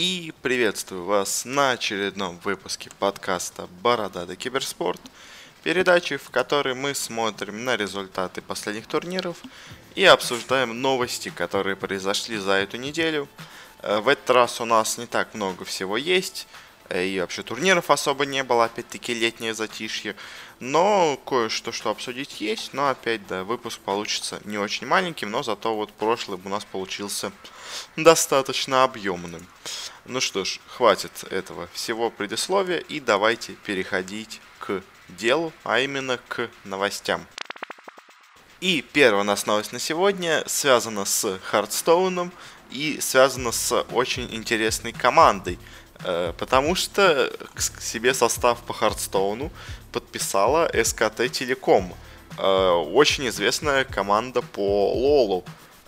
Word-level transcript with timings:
И 0.00 0.32
приветствую 0.42 1.04
вас 1.06 1.44
на 1.44 1.72
очередном 1.72 2.38
выпуске 2.44 2.88
подкаста 3.00 3.66
«Бородатый 3.82 4.36
киберспорт», 4.36 5.00
передачи, 5.64 6.18
в 6.18 6.30
которой 6.30 6.74
мы 6.76 6.94
смотрим 6.94 7.64
на 7.64 7.76
результаты 7.76 8.40
последних 8.40 8.86
турниров 8.86 9.38
и 9.96 10.04
обсуждаем 10.04 10.80
новости, 10.80 11.30
которые 11.30 11.74
произошли 11.74 12.36
за 12.36 12.52
эту 12.52 12.76
неделю. 12.76 13.26
Э, 13.82 13.98
в 13.98 14.06
этот 14.06 14.30
раз 14.30 14.60
у 14.60 14.64
нас 14.64 14.98
не 14.98 15.06
так 15.06 15.34
много 15.34 15.64
всего 15.64 15.96
есть, 15.96 16.46
и 16.94 17.20
вообще 17.20 17.42
турниров 17.42 17.90
особо 17.90 18.26
не 18.26 18.42
было, 18.42 18.64
опять-таки 18.64 19.14
летнее 19.14 19.54
затишье. 19.54 20.16
Но 20.60 21.18
кое-что, 21.24 21.72
что 21.72 21.90
обсудить 21.90 22.40
есть. 22.40 22.72
Но 22.72 22.88
опять, 22.88 23.26
да, 23.26 23.44
выпуск 23.44 23.80
получится 23.80 24.40
не 24.44 24.58
очень 24.58 24.86
маленьким, 24.86 25.30
но 25.30 25.42
зато 25.42 25.74
вот 25.74 25.92
прошлый 25.92 26.38
у 26.42 26.48
нас 26.48 26.64
получился 26.64 27.32
достаточно 27.96 28.84
объемным. 28.84 29.46
Ну 30.04 30.20
что 30.20 30.44
ж, 30.44 30.60
хватит 30.66 31.24
этого 31.30 31.68
всего 31.72 32.10
предисловия 32.10 32.78
и 32.78 33.00
давайте 33.00 33.52
переходить 33.52 34.40
к 34.58 34.82
делу, 35.08 35.52
а 35.64 35.80
именно 35.80 36.18
к 36.28 36.48
новостям. 36.64 37.26
И 38.60 38.82
первая 38.82 39.20
у 39.20 39.24
нас 39.24 39.46
новость 39.46 39.72
на 39.72 39.78
сегодня 39.78 40.42
связана 40.46 41.04
с 41.04 41.38
Хардстоуном 41.44 42.32
и 42.70 42.98
связана 43.00 43.52
с 43.52 43.82
очень 43.92 44.34
интересной 44.34 44.92
командой, 44.92 45.54
э, 45.54 45.58
потому 46.02 46.74
что 46.74 47.32
к 47.54 47.80
себе 47.80 48.14
состав 48.14 48.60
по 48.62 48.72
Хардстоуну 48.72 49.50
подписала 49.92 50.70
СКТ 50.72 51.30
Телеком, 51.30 51.94
э, 52.36 52.68
очень 52.92 53.28
известная 53.28 53.84
команда 53.84 54.42
по 54.42 54.92
Лолу, 54.92 55.44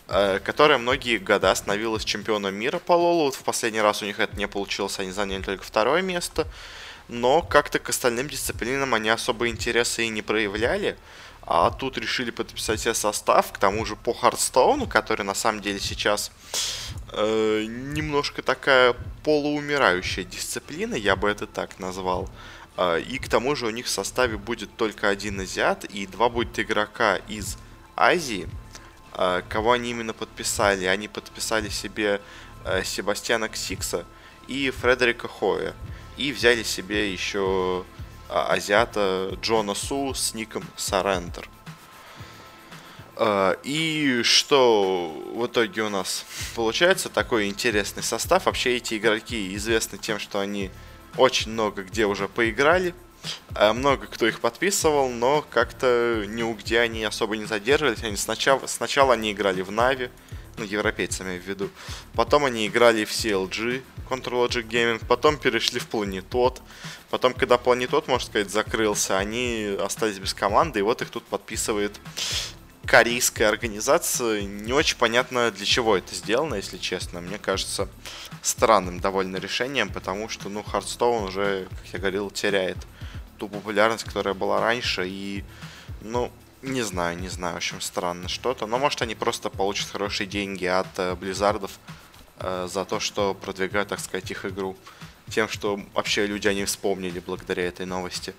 э, 0.09 0.41
которая 0.41 0.79
многие 0.79 1.19
года 1.19 1.55
становилась 1.55 2.05
чемпионом 2.05 2.55
мира 2.55 2.79
по 2.79 2.93
Лолу. 2.93 3.31
В 3.31 3.43
последний 3.43 3.81
раз 3.81 4.03
у 4.03 4.07
них 4.07 4.19
это 4.19 4.37
не 4.37 4.49
получилось, 4.49 4.99
они 4.99 5.13
заняли 5.13 5.43
только 5.43 5.65
второе 5.65 6.03
место. 6.03 6.47
Но 7.09 7.43
как-то 7.43 7.79
к 7.81 7.89
остальным 7.89 8.29
дисциплинам 8.29 8.95
они 8.95 9.09
особо 9.09 9.49
интереса 9.49 10.03
и 10.03 10.09
не 10.09 10.23
проявляли. 10.23 10.97
А 11.53 11.73
тут 11.73 11.99
решили 11.99 12.31
подписать 12.31 12.79
себе 12.79 12.95
состав, 12.95 13.53
к 13.53 13.59
тому 13.59 13.85
же 13.85 13.97
по 13.97 14.15
Хардстоуну, 14.15 14.87
который 14.87 15.25
на 15.25 15.35
самом 15.35 15.61
деле 15.61 15.81
сейчас 15.81 16.31
э, 17.13 17.65
немножко 17.67 18.41
такая 18.41 18.95
полуумирающая 19.25 20.23
дисциплина, 20.23 20.95
я 20.95 21.17
бы 21.17 21.29
это 21.29 21.49
так 21.49 21.81
назвал. 21.81 22.31
А, 22.77 22.99
и 22.99 23.19
к 23.19 23.29
тому 23.29 23.57
же 23.57 23.67
у 23.67 23.71
них 23.71 23.87
в 23.87 23.89
составе 23.89 24.37
будет 24.37 24.77
только 24.77 25.09
один 25.09 25.41
азиат 25.41 25.85
и 25.87 26.07
два 26.07 26.29
будет 26.29 26.57
игрока 26.61 27.17
из 27.17 27.57
Азии. 27.97 28.49
А, 29.13 29.43
кого 29.43 29.73
они 29.73 29.91
именно 29.91 30.13
подписали? 30.13 30.85
Они 30.85 31.09
подписали 31.09 31.69
себе 31.69 32.21
э, 32.65 32.85
Себастьяна 32.85 33.49
Ксикса 33.49 34.05
и 34.47 34.71
Фредерика 34.71 35.27
Хоя. 35.27 35.75
И 36.17 36.31
взяли 36.31 36.63
себе 36.63 37.13
еще 37.13 37.85
азиата 38.31 39.37
Джона 39.41 39.75
Су 39.75 40.15
с 40.15 40.35
ником 40.35 40.65
Сарендер. 40.77 41.49
И 43.65 44.23
что 44.25 45.13
в 45.35 45.45
итоге 45.47 45.83
у 45.83 45.91
нас 45.91 46.25
получается 46.55 47.11
такой 47.11 47.49
интересный 47.49 48.03
состав. 48.03 48.47
Вообще 48.47 48.77
эти 48.77 48.97
игроки 48.97 49.55
известны 49.57 49.99
тем, 49.99 50.19
что 50.19 50.41
они 50.41 50.71
очень 51.17 51.51
много 51.51 51.83
где 51.83 52.07
уже 52.07 52.29
поиграли. 52.29 52.95
Э, 53.55 53.73
много 53.73 54.07
кто 54.07 54.27
их 54.27 54.41
подписывал, 54.41 55.09
но 55.09 55.45
как-то 55.51 56.25
ни 56.27 56.43
у 56.43 56.55
где 56.55 56.81
они 56.81 57.05
особо 57.05 57.37
не 57.37 57.45
задерживались. 57.45 58.03
Они 58.03 58.17
сначала, 58.17 58.67
сначала 58.67 59.15
они 59.15 59.33
играли 59.33 59.63
в 59.63 59.71
Нави, 59.71 60.11
ну, 60.57 60.65
европейцами 60.65 61.39
в 61.39 61.47
виду. 61.47 61.71
Потом 62.15 62.45
они 62.45 62.67
играли 62.67 63.05
в 63.05 63.11
CLG, 63.11 63.83
Control 64.09 64.49
Logic 64.49 64.67
Gaming, 64.67 65.03
потом 65.07 65.37
перешли 65.37 65.81
в 65.81 65.87
Планетот. 65.87 66.63
Потом, 67.11 67.35
когда 67.35 67.59
Планетот, 67.59 68.07
можно 68.07 68.25
сказать, 68.25 68.51
закрылся, 68.51 69.19
они 69.19 69.77
остались 69.81 70.19
без 70.19 70.33
команды, 70.33 70.79
и 70.79 70.83
вот 70.83 71.03
их 71.03 71.11
тут 71.11 71.25
подписывает 71.25 72.01
корейская 72.87 73.47
организация. 73.47 74.43
Не 74.43 74.73
очень 74.73 74.97
понятно, 74.97 75.51
для 75.51 75.67
чего 75.67 75.97
это 75.97 76.15
сделано, 76.15 76.55
если 76.55 76.79
честно. 76.79 77.21
Мне 77.21 77.39
кажется, 77.39 77.89
странным 78.43 79.01
довольно 79.01 79.37
решением, 79.37 79.89
потому 79.91 80.29
что, 80.29 80.49
ну, 80.49 80.61
Hearthstone 80.61 81.29
уже, 81.29 81.69
как 81.71 81.93
я 81.93 81.99
говорил, 81.99 82.31
теряет 82.31 82.79
ту 83.39 83.49
популярность, 83.49 84.05
которая 84.05 84.35
была 84.35 84.61
раньше, 84.61 85.07
и, 85.07 85.45
ну, 86.03 86.31
не 86.63 86.83
знаю, 86.83 87.19
не 87.19 87.29
знаю, 87.29 87.55
в 87.55 87.57
общем, 87.57 87.81
странно 87.81 88.29
что-то. 88.29 88.67
Но, 88.67 88.79
может, 88.79 89.03
они 89.03 89.15
просто 89.15 89.51
получат 89.51 89.91
хорошие 89.91 90.27
деньги 90.27 90.67
от 90.67 90.99
э, 90.99 91.15
Blizzard 91.15 91.61
ов 91.61 91.73
э, 92.39 92.69
за 92.71 92.85
то, 92.85 93.01
что 93.01 93.35
продвигают, 93.35 93.89
так 93.89 93.99
сказать, 93.99 94.31
их 94.31 94.45
игру. 94.45 94.77
Тем, 95.31 95.49
что 95.49 95.81
вообще 95.95 96.27
люди 96.27 96.49
о 96.49 96.55
ней 96.55 96.65
вспомнили 96.65 97.21
благодаря 97.21 97.65
этой 97.65 97.87
новости. 97.87 98.35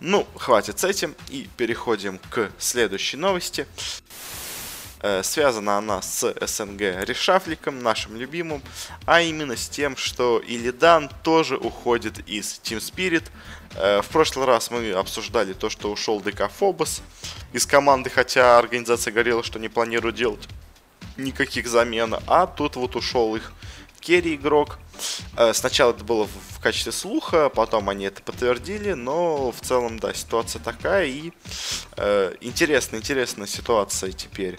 Ну, 0.00 0.26
хватит 0.34 0.78
с 0.78 0.84
этим 0.84 1.14
и 1.30 1.48
переходим 1.56 2.18
к 2.30 2.50
следующей 2.58 3.16
новости. 3.16 3.66
Э, 5.00 5.22
связана 5.22 5.78
она 5.78 6.02
с 6.02 6.34
СНГ 6.40 6.80
решафликом, 7.06 7.82
нашим 7.82 8.16
любимым, 8.16 8.62
а 9.04 9.20
именно 9.20 9.56
с 9.56 9.68
тем, 9.68 9.96
что 9.96 10.42
Илидан 10.44 11.10
тоже 11.22 11.56
уходит 11.56 12.28
из 12.28 12.60
Team 12.64 12.78
Spirit. 12.78 13.24
Э, 13.74 14.00
в 14.02 14.08
прошлый 14.08 14.46
раз 14.46 14.70
мы 14.70 14.90
обсуждали 14.92 15.52
то, 15.52 15.70
что 15.70 15.92
ушел 15.92 16.20
ДК 16.20 16.50
Фобос 16.50 17.02
из 17.52 17.66
команды, 17.66 18.10
хотя 18.10 18.58
организация 18.58 19.12
говорила, 19.12 19.42
что 19.42 19.58
не 19.58 19.68
планирует 19.68 20.16
делать 20.16 20.48
никаких 21.16 21.66
замен, 21.66 22.16
а 22.26 22.46
тут 22.46 22.76
вот 22.76 22.96
ушел 22.96 23.36
их 23.36 23.52
керри 24.00 24.34
игрок. 24.34 24.78
Э, 25.36 25.52
сначала 25.52 25.92
это 25.92 26.04
было 26.04 26.26
в 26.26 26.60
качестве 26.60 26.92
слуха, 26.92 27.48
потом 27.48 27.88
они 27.88 28.06
это 28.06 28.22
подтвердили, 28.22 28.92
но 28.92 29.52
в 29.52 29.60
целом, 29.60 29.98
да, 29.98 30.12
ситуация 30.14 30.60
такая. 30.60 31.06
И 31.06 31.32
э, 31.96 32.34
интересная, 32.40 33.00
интересная 33.00 33.46
ситуация 33.46 34.12
теперь 34.12 34.58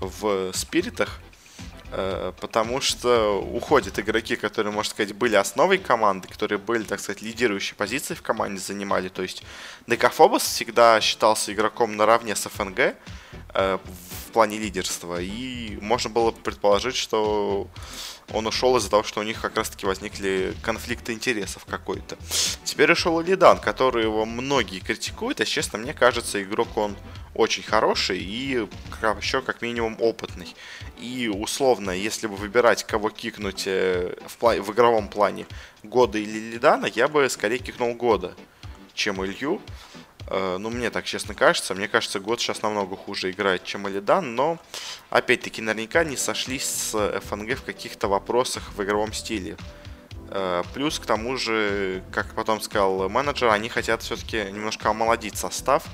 в 0.00 0.52
спиритах, 0.54 1.20
э, 1.90 2.32
потому 2.40 2.80
что 2.80 3.40
уходят 3.40 3.98
игроки, 3.98 4.36
которые, 4.36 4.72
можно 4.72 4.90
сказать, 4.90 5.14
были 5.14 5.34
основой 5.36 5.78
команды, 5.78 6.28
которые 6.28 6.58
были, 6.58 6.84
так 6.84 7.00
сказать, 7.00 7.22
лидирующей 7.22 7.74
позиции 7.74 8.14
в 8.14 8.22
команде 8.22 8.60
занимали. 8.60 9.08
То 9.08 9.22
есть 9.22 9.42
Декафобос 9.86 10.42
всегда 10.42 11.00
считался 11.00 11.52
игроком 11.52 11.96
наравне 11.96 12.36
с 12.36 12.48
ФНГ 12.48 12.78
э, 12.78 12.94
в 13.54 14.32
плане 14.32 14.58
лидерства, 14.58 15.20
и 15.20 15.78
можно 15.80 16.10
было 16.10 16.30
предположить, 16.30 16.96
что 16.96 17.68
он 18.32 18.46
ушел 18.46 18.76
из-за 18.76 18.90
того, 18.90 19.02
что 19.02 19.20
у 19.20 19.22
них 19.22 19.40
как 19.40 19.56
раз-таки 19.56 19.86
возникли 19.86 20.54
конфликты 20.62 21.12
интересов 21.12 21.64
какой-то. 21.64 22.16
Теперь 22.64 22.92
ушел 22.92 23.20
Лидан, 23.20 23.58
который 23.58 24.04
его 24.04 24.24
многие 24.24 24.80
критикуют, 24.80 25.40
а 25.40 25.44
честно, 25.44 25.78
мне 25.78 25.94
кажется, 25.94 26.42
игрок 26.42 26.76
он 26.76 26.96
очень 27.34 27.62
хороший 27.62 28.18
и 28.18 28.66
еще 29.18 29.42
как 29.42 29.62
минимум 29.62 29.96
опытный. 30.00 30.54
И 30.98 31.28
условно, 31.32 31.92
если 31.92 32.26
бы 32.26 32.36
выбирать, 32.36 32.84
кого 32.84 33.10
кикнуть 33.10 33.64
э, 33.66 34.14
в, 34.26 34.42
пла- 34.42 34.60
в 34.60 34.72
игровом 34.72 35.08
плане, 35.08 35.46
Года 35.82 36.18
или 36.18 36.52
Лидана, 36.52 36.86
я 36.86 37.06
бы 37.06 37.28
скорее 37.28 37.58
кикнул 37.58 37.94
Года, 37.94 38.34
чем 38.94 39.24
Илью. 39.24 39.62
Э, 40.30 40.56
ну, 40.58 40.70
мне 40.70 40.90
так 40.90 41.04
честно 41.04 41.34
кажется. 41.34 41.74
Мне 41.74 41.88
кажется, 41.88 42.20
год 42.20 42.40
сейчас 42.40 42.62
намного 42.62 42.96
хуже 42.96 43.30
играет, 43.30 43.64
чем 43.64 43.88
Элидан, 43.88 44.34
но, 44.34 44.58
опять-таки, 45.10 45.62
наверняка 45.62 46.04
не 46.04 46.16
сошлись 46.16 46.66
с 46.66 47.20
ФНГ 47.20 47.58
в 47.58 47.64
каких-то 47.64 48.08
вопросах 48.08 48.72
в 48.74 48.82
игровом 48.82 49.12
стиле. 49.12 49.56
Э, 50.30 50.62
плюс, 50.74 50.98
к 50.98 51.06
тому 51.06 51.36
же, 51.36 52.02
как 52.12 52.34
потом 52.34 52.60
сказал 52.60 53.08
менеджер, 53.08 53.48
они 53.48 53.68
хотят 53.68 54.02
все-таки 54.02 54.44
немножко 54.52 54.90
омолодить 54.90 55.36
состав, 55.36 55.84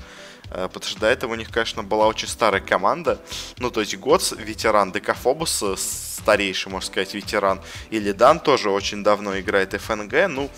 потому 0.49 0.83
что 0.83 0.99
до 0.99 1.07
этого 1.07 1.33
у 1.33 1.35
них, 1.35 1.49
конечно, 1.49 1.83
была 1.83 2.07
очень 2.07 2.27
старая 2.27 2.61
команда. 2.61 3.19
Ну, 3.57 3.71
то 3.71 3.81
есть 3.81 3.97
год 3.97 4.33
ветеран 4.37 4.91
Декафобус, 4.91 5.63
э, 5.63 5.75
старейший, 5.77 6.71
можно 6.71 6.87
сказать, 6.87 7.13
ветеран. 7.13 7.61
Или 7.89 8.11
Дан 8.11 8.39
тоже 8.39 8.69
очень 8.69 9.03
давно 9.03 9.39
играет 9.39 9.73
ФНГ. 9.73 10.27
Ну, 10.29 10.49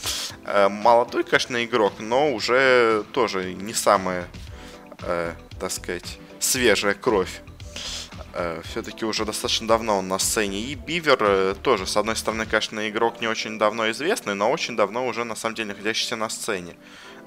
э, 0.45 0.68
молодой, 0.69 1.24
конечно, 1.24 1.63
игрок, 1.63 1.94
но 2.00 2.31
уже 2.34 3.04
тоже 3.12 3.54
не 3.54 3.74
самая, 3.74 4.28
так 5.60 5.72
сказать, 5.72 6.19
свежая 6.40 6.94
кровь. 6.94 7.42
Все-таки 8.66 9.06
уже 9.06 9.25
достаточно 9.25 9.68
давно 9.68 9.98
он 9.98 10.07
на 10.07 10.19
сцене. 10.19 10.60
И 10.60 10.75
Бивер 10.75 11.56
тоже, 11.56 11.88
с 11.88 11.98
одной 11.98 12.16
стороны, 12.16 12.45
конечно, 12.45 12.88
игрок 12.88 13.19
не 13.22 13.28
очень 13.28 13.57
давно 13.57 13.90
известный, 13.92 14.36
но 14.36 14.51
очень 14.51 14.75
давно 14.75 15.07
уже, 15.07 15.24
на 15.24 15.36
самом 15.36 15.56
деле, 15.56 15.69
находящийся 15.69 16.16
на 16.16 16.30
сцене. 16.30 16.75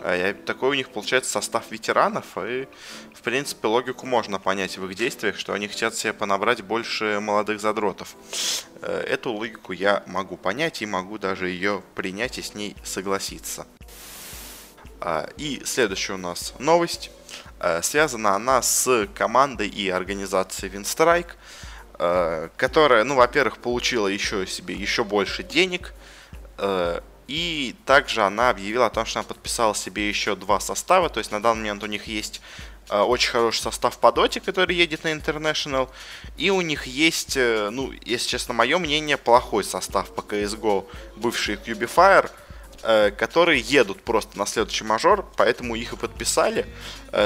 А 0.02 0.34
такой 0.46 0.70
у 0.70 0.74
них 0.74 0.90
получается 0.90 1.30
состав 1.30 1.70
ветеранов, 1.70 2.24
и, 2.38 2.66
в 3.14 3.20
принципе, 3.22 3.68
логику 3.68 4.06
можно 4.06 4.38
понять 4.38 4.78
в 4.78 4.86
их 4.86 4.94
действиях, 4.94 5.38
что 5.38 5.52
они 5.52 5.68
хотят 5.68 5.94
себе 5.94 6.12
понабрать 6.12 6.62
больше 6.62 7.20
молодых 7.20 7.60
задротов. 7.60 8.14
Э, 8.80 9.04
эту 9.06 9.32
логику 9.32 9.72
я 9.72 10.02
могу 10.06 10.36
понять 10.36 10.80
и 10.80 10.86
могу 10.86 11.18
даже 11.18 11.48
ее 11.48 11.82
принять 11.94 12.38
и 12.38 12.42
с 12.42 12.54
ней 12.54 12.76
согласиться. 12.82 13.66
А, 15.00 15.28
и 15.36 15.62
следующая 15.64 16.14
у 16.14 16.18
нас 16.18 16.54
новость. 16.58 17.10
Э, 17.58 17.82
связана 17.82 18.34
она 18.34 18.62
с 18.62 19.06
командой 19.14 19.68
и 19.68 19.90
организацией 19.90 20.72
Winstrike. 20.72 21.32
э, 21.98 22.48
которая, 22.56 23.04
ну, 23.04 23.16
во-первых, 23.16 23.58
получила 23.58 24.06
еще 24.06 24.46
себе 24.46 24.74
еще 24.74 25.04
больше 25.04 25.42
денег, 25.42 25.92
и 27.30 27.76
также 27.86 28.22
она 28.22 28.50
объявила 28.50 28.86
о 28.86 28.90
том, 28.90 29.06
что 29.06 29.20
она 29.20 29.28
подписала 29.28 29.72
себе 29.72 30.08
еще 30.08 30.34
два 30.34 30.58
состава, 30.58 31.08
то 31.08 31.18
есть 31.18 31.30
на 31.30 31.40
данный 31.40 31.60
момент 31.60 31.84
у 31.84 31.86
них 31.86 32.08
есть 32.08 32.40
э, 32.88 32.98
очень 32.98 33.30
хороший 33.30 33.60
состав 33.60 33.98
по 33.98 34.10
доте, 34.10 34.40
который 34.40 34.74
едет 34.74 35.04
на 35.04 35.12
International, 35.12 35.88
и 36.36 36.50
у 36.50 36.60
них 36.60 36.88
есть, 36.88 37.36
э, 37.36 37.70
ну, 37.70 37.92
если 38.04 38.30
честно, 38.30 38.52
мое 38.52 38.78
мнение, 38.78 39.16
плохой 39.16 39.62
состав 39.62 40.12
по 40.12 40.22
CSGO, 40.22 40.88
бывший 41.14 41.54
QB 41.54 41.76
Fire, 41.76 42.30
Э, 42.82 43.10
которые 43.10 43.60
едут 43.60 44.02
просто 44.02 44.38
на 44.38 44.46
следующий 44.46 44.84
мажор, 44.84 45.26
поэтому 45.36 45.74
их 45.74 45.92
и 45.92 45.96
подписали. 45.96 46.64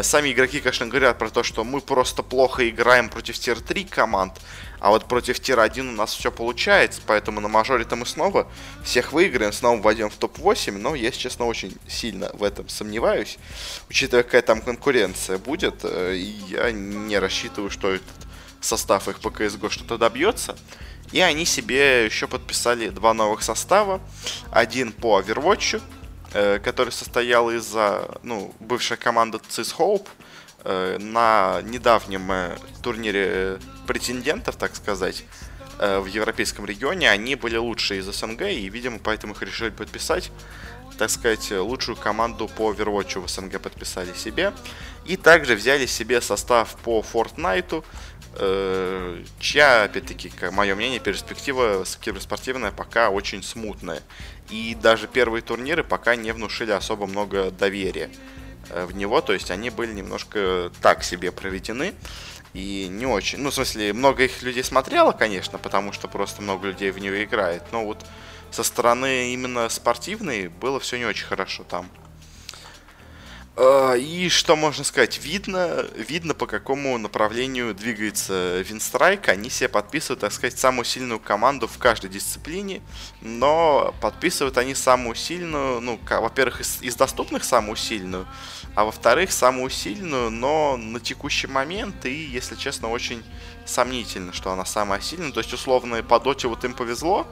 Сами 0.02 0.32
игроки, 0.32 0.58
конечно, 0.58 0.86
говорят 0.86 1.16
про 1.16 1.30
то, 1.30 1.44
что 1.44 1.62
мы 1.62 1.80
просто 1.80 2.24
плохо 2.24 2.68
играем 2.68 3.08
против 3.08 3.38
tier-3 3.38 3.88
команд, 3.88 4.32
а 4.84 4.90
вот 4.90 5.06
против 5.06 5.40
tier-1 5.40 5.88
у 5.88 5.92
нас 5.92 6.12
все 6.12 6.30
получается, 6.30 7.00
поэтому 7.06 7.40
на 7.40 7.48
мажоре-то 7.48 7.96
мы 7.96 8.04
снова 8.04 8.46
всех 8.82 9.14
выиграем, 9.14 9.50
снова 9.50 9.80
войдем 9.80 10.10
в 10.10 10.16
топ-8, 10.16 10.72
но 10.72 10.94
я, 10.94 11.10
честно, 11.10 11.46
очень 11.46 11.74
сильно 11.88 12.30
в 12.34 12.42
этом 12.42 12.68
сомневаюсь, 12.68 13.38
учитывая, 13.88 14.24
какая 14.24 14.42
там 14.42 14.60
конкуренция 14.60 15.38
будет, 15.38 15.76
э, 15.84 16.16
я 16.48 16.70
не 16.70 17.18
рассчитываю, 17.18 17.70
что 17.70 17.94
этот 17.94 18.04
состав 18.60 19.08
их 19.08 19.20
по 19.20 19.28
CSGO 19.28 19.70
что-то 19.70 19.96
добьется. 19.96 20.54
И 21.12 21.20
они 21.20 21.46
себе 21.46 22.04
еще 22.04 22.28
подписали 22.28 22.90
два 22.90 23.14
новых 23.14 23.42
состава. 23.42 24.02
Один 24.50 24.92
по 24.92 25.18
Overwatch, 25.18 25.80
э, 26.34 26.58
который 26.58 26.90
состоял 26.90 27.50
из 27.50 27.74
ну, 28.22 28.54
бывшей 28.60 28.98
команды 28.98 29.38
CIS 29.48 29.76
Hope 29.78 30.08
на 30.64 31.60
недавнем 31.62 32.30
э, 32.30 32.56
турнире 32.82 33.58
претендентов, 33.86 34.56
так 34.56 34.74
сказать, 34.76 35.24
э, 35.78 35.98
в 35.98 36.06
европейском 36.06 36.64
регионе. 36.66 37.10
Они 37.10 37.34
были 37.34 37.56
лучшие 37.56 38.00
из 38.00 38.06
СНГ, 38.06 38.42
и, 38.42 38.68
видимо, 38.68 38.98
поэтому 38.98 39.34
их 39.34 39.42
решили 39.42 39.70
подписать 39.70 40.30
так 40.96 41.10
сказать, 41.10 41.50
лучшую 41.50 41.96
команду 41.96 42.48
по 42.56 42.72
Overwatch 42.72 43.18
в 43.18 43.28
СНГ 43.28 43.60
подписали 43.60 44.12
себе. 44.12 44.52
И 45.06 45.16
также 45.16 45.56
взяли 45.56 45.86
себе 45.86 46.20
состав 46.20 46.76
по 46.84 47.00
Fortnite, 47.12 47.82
Э, 48.36 49.22
чья, 49.38 49.84
опять-таки, 49.84 50.32
мое 50.50 50.74
мнение, 50.74 50.98
перспектива 50.98 51.84
киберспортивная 52.00 52.72
пока 52.72 53.10
очень 53.10 53.42
смутная. 53.42 54.02
И 54.50 54.76
даже 54.80 55.06
первые 55.06 55.42
турниры 55.42 55.84
пока 55.84 56.16
не 56.16 56.32
внушили 56.32 56.72
особо 56.72 57.06
много 57.06 57.50
доверия 57.52 58.10
э, 58.10 58.43
в 58.70 58.94
него, 58.94 59.20
то 59.20 59.32
есть 59.32 59.50
они 59.50 59.70
были 59.70 59.92
немножко 59.92 60.70
так 60.80 61.04
себе 61.04 61.32
проведены 61.32 61.94
и 62.54 62.88
не 62.90 63.06
очень. 63.06 63.40
Ну, 63.40 63.50
в 63.50 63.54
смысле, 63.54 63.92
много 63.92 64.24
их 64.24 64.42
людей 64.42 64.64
смотрело, 64.64 65.12
конечно, 65.12 65.58
потому 65.58 65.92
что 65.92 66.08
просто 66.08 66.42
много 66.42 66.68
людей 66.68 66.90
в 66.90 66.98
него 66.98 67.22
играет, 67.22 67.62
но 67.72 67.84
вот 67.84 68.04
со 68.50 68.62
стороны 68.62 69.32
именно 69.32 69.68
спортивной 69.68 70.48
было 70.48 70.78
все 70.78 70.96
не 70.98 71.04
очень 71.04 71.26
хорошо 71.26 71.64
там. 71.64 71.90
А, 73.56 73.94
и 73.94 74.28
что 74.30 74.56
можно 74.56 74.82
сказать? 74.82 75.20
Видно, 75.22 75.86
видно 75.96 76.34
по 76.34 76.46
какому 76.46 76.98
направлению 76.98 77.72
двигается 77.72 78.60
Винстрайк. 78.62 79.28
Они 79.28 79.48
себе 79.48 79.68
подписывают, 79.68 80.20
так 80.20 80.32
сказать, 80.32 80.58
самую 80.58 80.84
сильную 80.84 81.20
команду 81.20 81.68
в 81.68 81.78
каждой 81.78 82.10
дисциплине. 82.10 82.82
Но 83.20 83.94
подписывают 84.00 84.58
они 84.58 84.74
самую 84.74 85.14
сильную, 85.14 85.80
ну, 85.80 86.00
во-первых, 86.08 86.62
из, 86.62 86.82
из 86.82 86.96
доступных 86.96 87.44
самую 87.44 87.76
сильную, 87.76 88.26
а 88.74 88.84
во-вторых, 88.84 89.30
самую 89.30 89.70
сильную, 89.70 90.30
но 90.30 90.76
на 90.76 90.98
текущий 90.98 91.46
момент. 91.46 92.04
И, 92.06 92.24
если 92.24 92.56
честно, 92.56 92.90
очень 92.90 93.22
сомнительно, 93.66 94.32
что 94.32 94.50
она 94.50 94.64
самая 94.64 95.00
сильная. 95.00 95.30
То 95.30 95.38
есть, 95.38 95.52
условно, 95.52 96.02
по 96.02 96.18
доте 96.18 96.48
вот 96.48 96.64
им 96.64 96.74
повезло. 96.74 97.24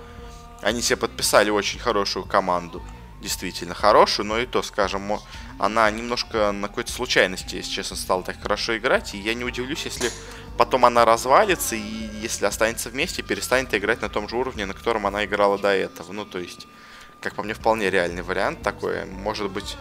Они 0.60 0.82
себе 0.82 0.98
подписали 0.98 1.50
очень 1.50 1.80
хорошую 1.80 2.24
команду 2.24 2.80
действительно 3.22 3.74
хорошую, 3.74 4.26
но 4.26 4.38
и 4.38 4.46
то, 4.46 4.62
скажем, 4.62 5.18
она 5.58 5.90
немножко 5.90 6.52
на 6.52 6.68
какой-то 6.68 6.92
случайности, 6.92 7.56
если 7.56 7.70
честно, 7.70 7.96
стала 7.96 8.22
так 8.22 8.42
хорошо 8.42 8.76
играть, 8.76 9.14
и 9.14 9.18
я 9.18 9.32
не 9.34 9.44
удивлюсь, 9.44 9.84
если 9.84 10.10
потом 10.58 10.84
она 10.84 11.04
развалится, 11.04 11.76
и 11.76 11.80
если 12.20 12.44
останется 12.44 12.90
вместе, 12.90 13.22
перестанет 13.22 13.72
играть 13.74 14.02
на 14.02 14.08
том 14.08 14.28
же 14.28 14.36
уровне, 14.36 14.66
на 14.66 14.74
котором 14.74 15.06
она 15.06 15.24
играла 15.24 15.58
до 15.58 15.68
этого. 15.68 16.12
Ну, 16.12 16.24
то 16.24 16.38
есть, 16.38 16.66
как 17.20 17.34
по 17.34 17.42
мне, 17.42 17.54
вполне 17.54 17.90
реальный 17.90 18.22
вариант 18.22 18.62
такой. 18.62 19.04
Может 19.06 19.50
быть, 19.50 19.76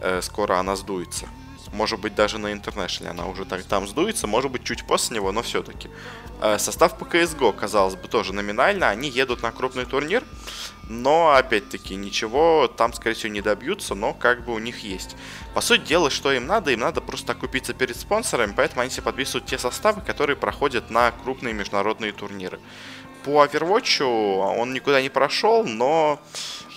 э, 0.00 0.20
скоро 0.22 0.58
она 0.58 0.74
сдуется. 0.76 1.28
Может 1.72 2.00
быть, 2.00 2.14
даже 2.14 2.38
на 2.38 2.52
International 2.52 3.10
она 3.10 3.26
уже 3.26 3.44
так 3.44 3.64
там 3.64 3.86
сдуется, 3.86 4.26
может 4.26 4.50
быть, 4.50 4.64
чуть 4.64 4.84
после 4.84 5.16
него, 5.16 5.32
но 5.32 5.42
все-таки. 5.42 5.88
Э, 6.40 6.58
состав 6.58 6.98
по 6.98 7.04
CSGO, 7.04 7.52
казалось 7.52 7.94
бы, 7.94 8.08
тоже 8.08 8.32
номинально. 8.32 8.88
Они 8.88 9.08
едут 9.08 9.42
на 9.42 9.52
крупный 9.52 9.84
турнир, 9.84 10.24
но, 10.88 11.34
опять-таки, 11.34 11.94
ничего 11.94 12.66
там, 12.68 12.92
скорее 12.92 13.14
всего, 13.14 13.32
не 13.32 13.40
добьются, 13.40 13.94
но 13.94 14.12
как 14.12 14.44
бы 14.44 14.52
у 14.52 14.58
них 14.58 14.80
есть. 14.80 15.16
По 15.54 15.60
сути 15.60 15.82
дела, 15.82 16.10
что 16.10 16.32
им 16.32 16.46
надо? 16.46 16.72
Им 16.72 16.80
надо 16.80 17.00
просто 17.00 17.32
окупиться 17.32 17.74
перед 17.74 17.96
спонсорами, 17.96 18.52
поэтому 18.56 18.82
они 18.82 18.90
себе 18.90 19.02
подписывают 19.02 19.46
те 19.46 19.58
составы, 19.58 20.00
которые 20.00 20.36
проходят 20.36 20.90
на 20.90 21.12
крупные 21.12 21.54
международные 21.54 22.12
турниры. 22.12 22.58
По 23.24 23.44
Overwatch 23.44 24.02
он 24.02 24.72
никуда 24.72 25.00
не 25.00 25.08
прошел, 25.08 25.64
но 25.64 26.20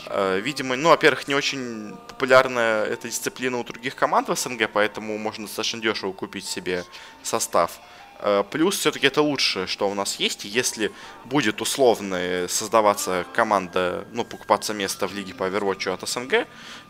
видимо, 0.10 0.76
ну, 0.76 0.90
во-первых, 0.90 1.28
не 1.28 1.36
очень 1.36 1.96
популярная 2.08 2.86
эта 2.86 3.08
дисциплина 3.08 3.58
у 3.58 3.64
других 3.64 3.96
команд 3.96 4.30
в 4.30 4.36
СНГ, 4.36 4.70
поэтому 4.72 5.18
можно 5.18 5.46
достаточно 5.46 5.82
дешево 5.82 6.12
купить 6.12 6.46
себе 6.46 6.84
состав. 7.24 7.80
Э, 8.20 8.44
плюс, 8.50 8.78
все-таки 8.78 9.08
это 9.08 9.22
лучшее, 9.22 9.68
что 9.68 9.90
у 9.90 9.94
нас 9.94 10.16
есть. 10.16 10.46
Если 10.46 10.92
будет 11.26 11.62
условно 11.62 12.48
создаваться 12.50 13.26
команда, 13.34 14.08
ну, 14.12 14.24
покупаться 14.24 14.74
место 14.74 15.08
в 15.08 15.14
лиге 15.14 15.34
по 15.34 15.44
Overwatch 15.44 15.90
от 15.90 16.08
СНГ, 16.08 16.48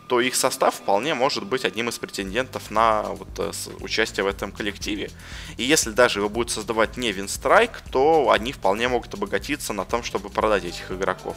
то 0.08 0.22
их 0.22 0.36
состав 0.36 0.76
вполне 0.76 1.16
может 1.16 1.46
быть 1.46 1.66
одним 1.66 1.90
из 1.90 1.98
претендентов 1.98 2.70
на 2.70 3.04
вот, 3.04 3.28
э, 3.40 3.52
участие 3.80 4.24
в 4.24 4.28
этом 4.28 4.52
коллективе. 4.52 5.10
И 5.58 5.64
если 5.64 5.92
даже 5.92 6.20
его 6.20 6.30
будет 6.30 6.52
создавать 6.52 6.98
не 6.98 7.12
Винстрайк, 7.12 7.82
то 7.92 8.30
они 8.32 8.52
вполне 8.52 8.88
могут 8.88 9.14
обогатиться 9.14 9.74
на 9.74 9.86
том, 9.86 10.04
чтобы 10.04 10.30
продать 10.30 10.66
этих 10.66 10.92
игроков. 10.92 11.36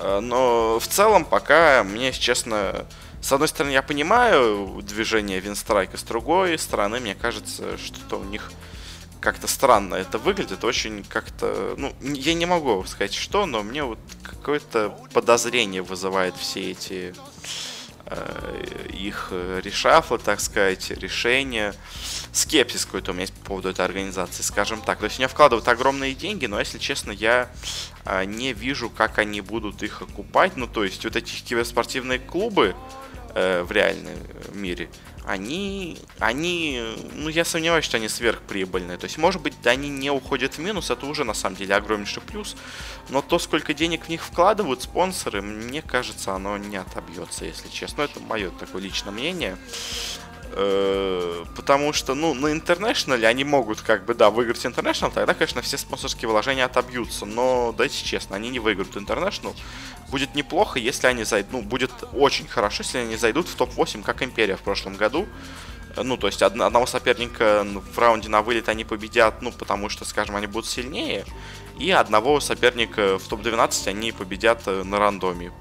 Э, 0.00 0.20
но 0.20 0.78
в 0.80 0.86
целом 0.86 1.24
пока 1.24 1.84
мне, 1.84 2.06
если 2.06 2.20
честно, 2.20 2.86
с 3.20 3.30
одной 3.32 3.48
стороны, 3.48 3.72
я 3.72 3.82
понимаю 3.82 4.80
движение 4.82 5.40
Винстрайка, 5.40 5.96
с 5.96 6.02
другой 6.02 6.58
стороны, 6.58 7.00
мне 7.00 7.14
кажется, 7.14 7.76
что 7.78 8.18
у 8.18 8.24
них 8.24 8.50
как-то 9.20 9.46
странно 9.46 9.96
это 9.96 10.16
выглядит, 10.18 10.64
очень 10.64 11.04
как-то, 11.04 11.74
ну, 11.76 11.92
я 12.00 12.32
не 12.32 12.46
могу 12.46 12.82
сказать 12.84 13.12
что, 13.12 13.44
но 13.44 13.62
мне 13.62 13.84
вот 13.84 13.98
какое-то 14.22 14.96
подозрение 15.12 15.82
вызывает 15.82 16.34
все 16.36 16.70
эти 16.70 17.14
их 18.92 19.28
решафлы, 19.62 20.18
так 20.18 20.40
сказать, 20.40 20.90
решения 20.90 21.74
скепсис 22.32 22.84
какой-то 22.84 23.10
у 23.10 23.14
меня 23.14 23.22
есть 23.22 23.34
по 23.34 23.46
поводу 23.46 23.70
этой 23.70 23.84
организации, 23.84 24.42
скажем 24.42 24.80
так. 24.80 24.98
То 24.98 25.04
есть 25.06 25.18
они 25.18 25.26
вкладывают 25.26 25.66
огромные 25.68 26.14
деньги, 26.14 26.46
но, 26.46 26.58
если 26.58 26.78
честно, 26.78 27.10
я 27.10 27.48
а, 28.04 28.24
не 28.24 28.52
вижу, 28.52 28.90
как 28.90 29.18
они 29.18 29.40
будут 29.40 29.82
их 29.82 30.02
окупать. 30.02 30.56
Ну, 30.56 30.66
то 30.66 30.84
есть 30.84 31.04
вот 31.04 31.16
эти 31.16 31.42
киберспортивные 31.42 32.18
клубы 32.18 32.74
э, 33.34 33.62
в 33.62 33.72
реальном 33.72 34.14
мире, 34.54 34.88
они, 35.26 35.98
они, 36.18 36.82
ну, 37.12 37.28
я 37.28 37.44
сомневаюсь, 37.44 37.84
что 37.84 37.96
они 37.96 38.08
сверхприбыльные. 38.08 38.98
То 38.98 39.04
есть, 39.04 39.18
может 39.18 39.42
быть, 39.42 39.54
они 39.66 39.88
не 39.88 40.10
уходят 40.10 40.54
в 40.54 40.58
минус, 40.58 40.90
это 40.90 41.06
уже, 41.06 41.24
на 41.24 41.34
самом 41.34 41.56
деле, 41.56 41.74
огромнейший 41.74 42.22
плюс. 42.22 42.56
Но 43.08 43.22
то, 43.22 43.38
сколько 43.38 43.74
денег 43.74 44.06
в 44.06 44.08
них 44.08 44.22
вкладывают 44.22 44.82
спонсоры, 44.82 45.42
мне 45.42 45.82
кажется, 45.82 46.34
оно 46.34 46.56
не 46.56 46.76
отобьется, 46.76 47.44
если 47.44 47.68
честно. 47.68 48.02
Это 48.02 48.20
мое 48.20 48.50
такое 48.50 48.82
личное 48.82 49.12
мнение. 49.12 49.56
Э, 50.52 51.44
потому 51.54 51.92
что, 51.92 52.14
ну, 52.14 52.34
на 52.34 52.48
International 52.48 53.24
они 53.24 53.44
могут, 53.44 53.80
как 53.80 54.04
бы, 54.04 54.14
да, 54.14 54.30
выиграть 54.30 54.64
International, 54.64 55.12
тогда, 55.12 55.34
конечно, 55.34 55.62
все 55.62 55.78
спонсорские 55.78 56.28
вложения 56.28 56.64
отобьются. 56.64 57.24
Но, 57.24 57.72
дайте 57.76 58.04
честно, 58.04 58.36
они 58.36 58.50
не 58.50 58.58
выиграют 58.58 58.96
International. 58.96 59.54
Будет 60.08 60.34
неплохо, 60.34 60.78
если 60.78 61.06
они 61.06 61.24
зайдут, 61.24 61.52
ну, 61.52 61.62
будет 61.62 61.92
очень 62.12 62.48
хорошо, 62.48 62.82
если 62.82 62.98
они 62.98 63.16
зайдут 63.16 63.48
в 63.48 63.54
топ-8, 63.54 64.02
как 64.02 64.22
Империя 64.22 64.56
в 64.56 64.62
прошлом 64.62 64.96
году. 64.96 65.26
Э, 65.96 66.02
ну, 66.02 66.16
то 66.16 66.26
есть 66.26 66.42
од- 66.42 66.60
одного 66.60 66.86
соперника 66.86 67.64
в 67.94 67.98
раунде 67.98 68.28
на 68.28 68.42
вылет 68.42 68.68
они 68.68 68.84
победят, 68.84 69.42
ну, 69.42 69.52
потому 69.52 69.88
что, 69.88 70.04
скажем, 70.04 70.36
они 70.36 70.46
будут 70.48 70.68
сильнее. 70.68 71.24
И 71.78 71.90
одного 71.92 72.40
соперника 72.40 73.18
в 73.18 73.28
топ-12 73.28 73.88
они 73.88 74.12
победят 74.12 74.62
э, 74.66 74.82
на 74.82 74.98
рандоме 74.98 75.52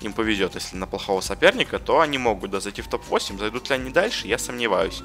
им 0.00 0.12
повезет, 0.12 0.54
если 0.54 0.76
на 0.76 0.86
плохого 0.86 1.20
соперника, 1.20 1.78
то 1.78 2.00
они 2.00 2.18
могут 2.18 2.50
да, 2.50 2.60
зайти 2.60 2.82
в 2.82 2.88
топ-8. 2.88 3.38
Зайдут 3.38 3.68
ли 3.68 3.74
они 3.74 3.90
дальше, 3.90 4.28
я 4.28 4.38
сомневаюсь. 4.38 5.02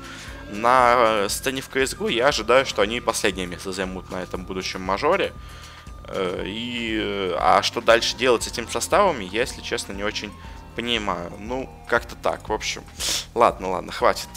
На 0.51 1.27
сцене 1.29 1.62
в 1.62 1.69
CSGO 1.69 2.12
я 2.12 2.27
ожидаю, 2.27 2.65
что 2.65 2.81
они 2.81 3.01
последнее 3.01 3.47
место 3.47 3.71
займут 3.71 4.12
на 4.12 4.21
этом 4.21 4.45
будущем 4.45 4.81
мажоре. 4.81 5.33
Э, 6.07 6.43
и, 6.45 7.33
а 7.39 7.62
что 7.63 7.81
дальше 7.81 8.15
делать 8.17 8.43
с 8.43 8.47
этим 8.47 8.69
составом, 8.69 9.19
я, 9.19 9.41
если 9.41 9.62
честно, 9.62 9.93
не 9.93 10.03
очень 10.03 10.31
понимаю. 10.75 11.31
Ну, 11.39 11.69
как-то 11.88 12.15
так, 12.15 12.50
в 12.50 12.53
общем. 12.53 12.83
Ладно, 13.33 13.69
ладно, 13.69 13.91
хватит 13.91 14.29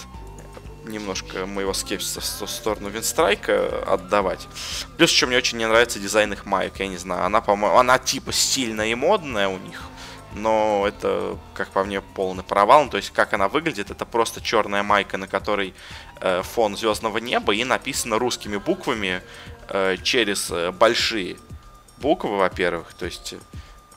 немножко 0.88 1.46
моего 1.46 1.74
скепсиса 1.74 2.20
в 2.46 2.50
сторону 2.50 2.88
Винстрайка 2.88 3.82
отдавать. 3.86 4.46
Плюс 4.96 5.10
еще 5.10 5.26
мне 5.26 5.36
очень 5.36 5.58
не 5.58 5.66
нравится 5.66 5.98
дизайн 5.98 6.32
их 6.32 6.46
майк, 6.46 6.78
я 6.78 6.86
не 6.86 6.96
знаю. 6.96 7.24
Она, 7.24 7.40
по-моему, 7.40 7.76
она 7.76 7.98
типа 7.98 8.32
стильная 8.32 8.86
и 8.86 8.94
модная 8.94 9.48
у 9.48 9.58
них, 9.58 9.82
но 10.36 10.84
это, 10.86 11.38
как 11.54 11.70
по 11.70 11.82
мне, 11.82 12.00
полный 12.00 12.44
провал. 12.44 12.84
Ну, 12.84 12.90
то 12.90 12.98
есть, 12.98 13.10
как 13.10 13.32
она 13.32 13.48
выглядит, 13.48 13.90
это 13.90 14.04
просто 14.04 14.40
черная 14.40 14.82
майка, 14.82 15.16
на 15.16 15.26
которой 15.26 15.74
э, 16.20 16.42
фон 16.42 16.76
звездного 16.76 17.18
неба 17.18 17.54
и 17.54 17.64
написано 17.64 18.18
русскими 18.18 18.58
буквами 18.58 19.22
э, 19.68 19.96
через 20.02 20.50
э, 20.50 20.72
большие 20.72 21.38
буквы, 21.96 22.36
во-первых, 22.36 22.92
то 22.92 23.06
есть 23.06 23.34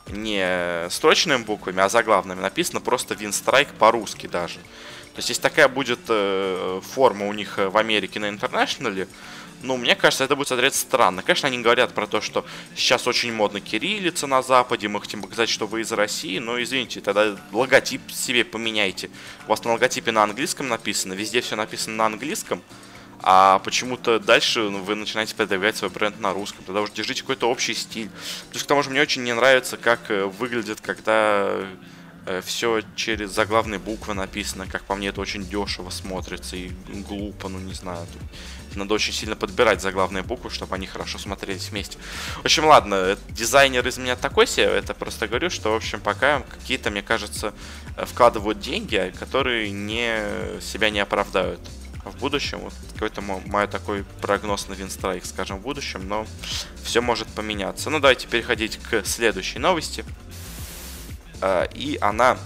не 0.07 0.89
строчными 0.89 1.43
буквами, 1.43 1.81
а 1.81 1.89
заглавными 1.89 2.39
написано 2.39 2.79
просто 2.79 3.15
Винстрайк 3.15 3.67
по-русски 3.73 4.27
даже. 4.27 4.59
То 4.59 5.17
есть, 5.17 5.29
если 5.29 5.41
такая 5.41 5.67
будет 5.67 5.99
э, 6.07 6.81
форма 6.93 7.27
у 7.27 7.33
них 7.33 7.57
в 7.57 7.77
Америке 7.77 8.21
на 8.21 8.29
интернешнале, 8.29 9.09
ну, 9.61 9.77
мне 9.77 9.95
кажется, 9.95 10.23
это 10.23 10.35
будет 10.35 10.47
смотреться 10.47 10.79
странно. 10.79 11.21
Конечно, 11.21 11.47
они 11.47 11.59
говорят 11.59 11.93
про 11.93 12.07
то, 12.07 12.21
что 12.21 12.45
сейчас 12.75 13.07
очень 13.07 13.33
модно 13.33 13.59
кириллица 13.59 14.27
на 14.27 14.41
Западе, 14.41 14.87
мы 14.87 15.01
хотим 15.01 15.21
показать, 15.21 15.49
что 15.49 15.67
вы 15.67 15.81
из 15.81 15.91
России, 15.91 16.39
но 16.39 16.61
извините, 16.61 17.01
тогда 17.01 17.35
логотип 17.51 18.01
себе 18.11 18.45
поменяйте. 18.45 19.09
У 19.47 19.49
вас 19.49 19.63
на 19.63 19.73
логотипе 19.73 20.11
на 20.11 20.23
английском 20.23 20.67
написано, 20.67 21.13
везде 21.13 21.41
все 21.41 21.55
написано 21.55 21.97
на 21.97 22.05
английском, 22.05 22.61
а 23.21 23.59
почему-то 23.59 24.19
дальше 24.19 24.61
ну, 24.61 24.79
вы 24.79 24.95
начинаете 24.95 25.35
продвигать 25.35 25.75
свой 25.75 25.89
бренд 25.89 26.19
на 26.19 26.33
русском. 26.33 26.63
Тогда 26.65 26.81
уже 26.81 26.93
держите 26.93 27.21
какой-то 27.21 27.49
общий 27.49 27.73
стиль. 27.73 28.09
Плюс 28.51 28.63
к 28.63 28.67
тому 28.67 28.81
же 28.81 28.89
мне 28.89 29.01
очень 29.01 29.23
не 29.23 29.33
нравится, 29.33 29.75
как 29.75 30.09
э, 30.09 30.25
выглядит, 30.25 30.79
когда 30.79 31.65
все 32.45 32.81
через 32.95 33.31
заглавные 33.31 33.79
буквы 33.79 34.13
написано. 34.13 34.67
Как 34.67 34.83
по 34.83 34.95
мне, 34.95 35.07
это 35.07 35.21
очень 35.21 35.43
дешево 35.43 35.89
смотрится 35.89 36.55
и 36.55 36.71
глупо, 37.07 37.49
ну 37.49 37.59
не 37.59 37.73
знаю. 37.73 38.05
Надо 38.75 38.93
очень 38.93 39.13
сильно 39.13 39.35
подбирать 39.35 39.81
заглавные 39.81 40.23
буквы, 40.23 40.49
чтобы 40.49 40.75
они 40.75 40.85
хорошо 40.85 41.17
смотрелись 41.17 41.69
вместе. 41.69 41.97
В 42.37 42.45
общем, 42.45 42.65
ладно, 42.65 43.17
дизайнер 43.29 43.87
из 43.87 43.97
меня 43.97 44.15
такой 44.15 44.47
себе, 44.47 44.65
это 44.65 44.93
просто 44.93 45.27
говорю, 45.27 45.49
что, 45.49 45.71
в 45.71 45.75
общем, 45.75 45.99
пока 45.99 46.41
какие-то, 46.41 46.91
мне 46.91 47.01
кажется, 47.01 47.53
э, 47.97 48.05
вкладывают 48.05 48.59
деньги, 48.59 49.13
которые 49.19 49.71
не, 49.71 50.61
себя 50.61 50.89
не 50.91 50.99
оправдают 50.99 51.59
в 52.05 52.17
будущем. 52.19 52.59
Вот 52.59 52.73
какой-то 52.93 53.21
мой 53.21 53.67
такой 53.67 54.03
прогноз 54.21 54.67
на 54.67 54.73
Винстрайк, 54.73 55.25
скажем, 55.25 55.57
в 55.57 55.61
будущем, 55.61 56.07
но 56.07 56.25
все 56.83 57.01
может 57.01 57.27
поменяться. 57.27 57.89
Ну, 57.89 57.99
давайте 57.99 58.27
переходить 58.27 58.77
к 58.77 59.03
следующей 59.05 59.59
новости. 59.59 60.05
А, 61.41 61.63
и 61.63 61.97
она 62.01 62.37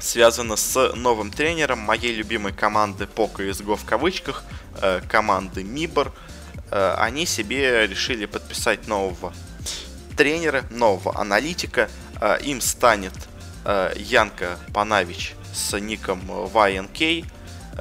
связана 0.00 0.56
с 0.56 0.92
новым 0.94 1.30
тренером 1.30 1.80
моей 1.80 2.14
любимой 2.14 2.52
команды 2.52 3.06
по 3.06 3.24
CSGO 3.26 3.76
в 3.76 3.84
кавычках, 3.84 4.44
э, 4.80 5.00
команды 5.08 5.62
Мибор. 5.62 6.12
Э, 6.70 6.94
они 6.96 7.26
себе 7.26 7.86
решили 7.86 8.26
подписать 8.26 8.86
нового 8.88 9.32
тренера, 10.16 10.64
нового 10.70 11.18
аналитика. 11.18 11.90
Э, 12.20 12.38
им 12.42 12.60
станет 12.60 13.14
Янка 13.94 14.58
Панавич 14.72 15.34
с 15.52 15.78
ником 15.78 16.22
YNK 16.30 17.26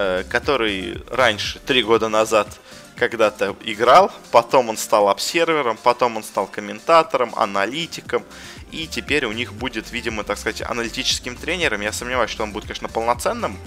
Э, 0.02 0.24
который 0.30 1.04
раньше, 1.12 1.60
три 1.60 1.84
года 1.84 2.08
назад, 2.08 2.48
когда-то 3.00 3.56
играл, 3.64 4.12
потом 4.32 4.70
он 4.70 4.78
стал 4.78 5.10
обсервером, 5.10 5.78
потом 5.82 6.18
он 6.18 6.24
стал 6.24 6.46
комментатором, 6.48 7.34
аналитиком, 7.36 8.24
и 8.72 8.86
теперь 8.88 9.26
у 9.26 9.32
них 9.32 9.54
будет, 9.54 9.92
видимо, 9.92 10.24
так 10.24 10.38
сказать, 10.38 10.62
аналитическим 10.62 11.36
тренером. 11.36 11.82
Я 11.82 11.94
сомневаюсь, 11.94 12.30
что 12.30 12.44
он 12.44 12.52
будет, 12.52 12.66
конечно, 12.66 12.90
полноценным 12.90 13.58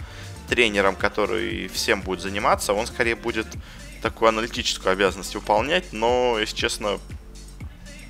тренером, 0.49 0.95
который 0.95 1.69
всем 1.69 2.03
будет 2.03 2.21
заниматься, 2.21 2.75
он 2.75 2.87
скорее 2.87 3.17
будет 3.17 3.47
такую 4.03 4.29
аналитическую 4.29 4.93
обязанность 4.93 5.35
выполнять, 5.35 5.93
но, 5.93 6.37
если 6.39 6.57
честно, 6.57 6.99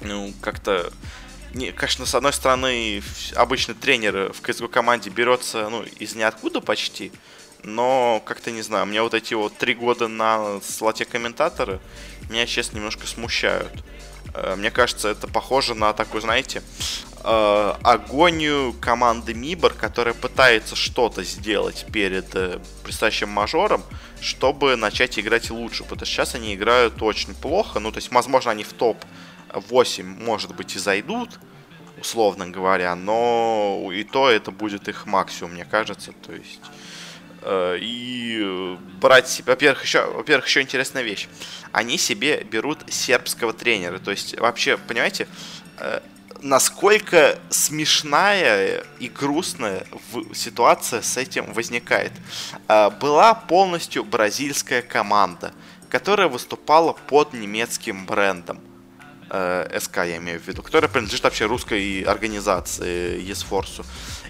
ну, 0.00 0.33
как-то 0.41 0.93
не, 1.55 1.71
конечно, 1.71 2.07
с 2.07 2.14
одной 2.14 2.33
стороны, 2.33 3.02
обычно 3.37 3.75
тренер 3.75 4.33
в 4.33 4.41
CSGO 4.41 4.69
команде 4.69 5.11
берется, 5.11 5.69
ну, 5.69 5.83
из 5.83 6.14
ниоткуда 6.14 6.61
почти, 6.61 7.12
но 7.64 8.23
как-то 8.25 8.50
не 8.50 8.62
знаю, 8.62 8.87
мне 8.87 9.02
вот 9.02 9.14
эти 9.14 9.35
вот 9.35 9.57
три 9.57 9.75
года 9.75 10.09
на 10.09 10.61
слоте 10.61 11.04
комментаторы 11.04 11.81
меня, 12.28 12.47
честно, 12.47 12.76
немножко 12.76 13.07
смущают. 13.07 13.73
Э, 14.35 14.57
мне 14.57 14.71
кажется, 14.71 15.09
это 15.09 15.28
похоже 15.28 15.75
на 15.75 15.92
такую, 15.92 16.21
знаете, 16.23 16.62
э, 17.25 17.75
агонию 17.83 18.73
команды 18.81 19.35
Мибор, 19.35 19.75
которая 19.75 20.14
пытается 20.14 20.76
что-то 20.76 21.23
сделать 21.25 21.87
перед 21.92 22.35
э, 22.35 22.59
предстоящим 22.85 23.28
мажором, 23.28 23.83
чтобы 24.21 24.76
начать 24.76 25.19
играть 25.19 25.50
лучше. 25.50 25.83
Потому 25.85 26.07
что 26.07 26.14
сейчас 26.14 26.35
они 26.35 26.54
играют 26.54 27.00
очень 27.02 27.35
плохо. 27.35 27.81
Ну, 27.81 27.90
то 27.92 27.99
есть, 27.99 28.11
возможно, 28.11 28.50
они 28.50 28.64
в 28.64 28.73
топ-8, 28.73 30.02
может 30.02 30.54
быть, 30.54 30.75
и 30.76 30.78
зайдут, 30.78 31.38
условно 32.00 32.49
говоря, 32.49 32.95
но 32.95 33.90
и 33.92 34.04
то 34.04 34.31
это 34.31 34.50
будет 34.50 34.88
их 34.88 35.07
максимум, 35.07 35.52
мне 35.52 35.64
кажется. 35.64 36.12
То 36.12 36.33
есть 36.33 36.61
и 37.44 38.76
брать 39.00 39.28
себе, 39.28 39.52
во-первых, 39.52 39.82
еще, 39.82 40.04
во-первых, 40.06 40.46
еще 40.46 40.62
интересная 40.62 41.02
вещь. 41.02 41.28
Они 41.72 41.99
себе 41.99 42.42
берут 42.44 42.78
сербского 42.88 43.52
тренера. 43.52 43.99
То 43.99 44.11
есть, 44.11 44.38
вообще, 44.38 44.76
понимаете, 44.76 45.26
э, 45.78 46.00
насколько 46.40 47.38
смешная 47.50 48.84
и 48.99 49.08
грустная 49.08 49.87
ситуация 50.34 51.02
с 51.02 51.16
этим 51.16 51.52
возникает. 51.52 52.12
Э, 52.68 52.90
была 52.90 53.34
полностью 53.34 54.04
бразильская 54.04 54.82
команда, 54.82 55.52
которая 55.88 56.28
выступала 56.28 56.92
под 56.92 57.32
немецким 57.32 58.06
брендом. 58.06 58.61
СК 59.32 59.96
я 59.98 60.18
имею 60.18 60.38
в 60.38 60.46
виду, 60.46 60.62
которая 60.62 60.90
принадлежит 60.90 61.24
вообще 61.24 61.46
русской 61.46 62.02
организации 62.02 63.18
Есфорсу. 63.22 63.84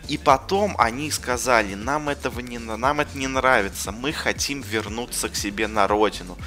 И 0.08 0.16
потом 0.16 0.76
они 0.78 1.10
сказали, 1.10 1.74
нам 1.74 2.08
этого 2.08 2.38
не, 2.40 2.58
нам 2.58 3.00
это 3.00 3.18
не 3.18 3.26
нравится, 3.26 3.90
мы 3.90 4.12
хотим 4.12 4.60
вернуться 4.60 5.28
к 5.28 5.34
себе 5.34 5.66
на 5.66 5.88
родину. 5.88 6.38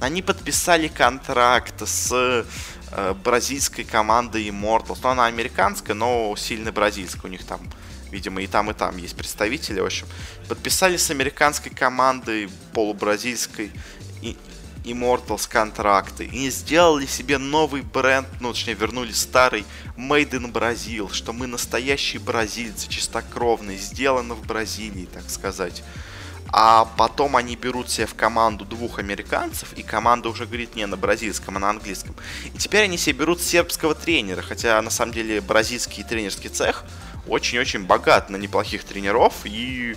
Они 0.00 0.22
подписали 0.22 0.88
контракт 0.88 1.82
с 1.88 2.12
э, 2.12 3.14
бразильской 3.24 3.84
командой 3.84 4.48
Immortals. 4.48 4.98
Ну, 5.02 5.08
она 5.08 5.26
американская, 5.26 5.94
но 5.94 6.34
сильно 6.36 6.70
бразильская. 6.70 7.28
У 7.28 7.32
них 7.32 7.44
там, 7.44 7.60
видимо, 8.10 8.42
и 8.42 8.46
там, 8.46 8.70
и 8.70 8.74
там 8.74 8.96
есть 8.96 9.16
представители. 9.16 9.80
В 9.80 9.86
общем, 9.86 10.06
подписали 10.48 10.96
с 10.96 11.10
американской 11.10 11.72
командой 11.72 12.48
полубразильской. 12.72 13.72
И 14.22 14.36
Immortals 14.84 15.48
контракты 15.48 16.26
и 16.26 16.50
сделали 16.50 17.06
себе 17.06 17.38
новый 17.38 17.82
бренд, 17.82 18.28
ну 18.40 18.52
точнее 18.52 18.74
вернули 18.74 19.12
старый 19.12 19.64
Made 19.96 20.30
in 20.30 20.52
Brazil, 20.52 21.12
что 21.12 21.32
мы 21.32 21.46
настоящие 21.46 22.20
бразильцы, 22.20 22.88
чистокровные, 22.88 23.78
сделано 23.78 24.34
в 24.34 24.46
Бразилии, 24.46 25.08
так 25.12 25.28
сказать. 25.30 25.82
А 26.48 26.84
потом 26.84 27.36
они 27.36 27.56
берут 27.56 27.90
себе 27.90 28.06
в 28.06 28.14
команду 28.14 28.64
двух 28.64 28.98
американцев, 28.98 29.72
и 29.72 29.82
команда 29.82 30.28
уже 30.28 30.46
говорит 30.46 30.76
не 30.76 30.86
на 30.86 30.96
бразильском, 30.96 31.56
а 31.56 31.60
на 31.60 31.70
английском. 31.70 32.14
И 32.54 32.58
теперь 32.58 32.84
они 32.84 32.96
себе 32.96 33.18
берут 33.20 33.40
сербского 33.40 33.94
тренера, 33.94 34.42
хотя 34.42 34.80
на 34.82 34.90
самом 34.90 35.12
деле 35.12 35.40
бразильский 35.40 36.04
тренерский 36.04 36.50
цех 36.50 36.84
очень-очень 37.26 37.84
богат 37.84 38.30
на 38.30 38.36
неплохих 38.36 38.84
тренеров, 38.84 39.34
и 39.44 39.96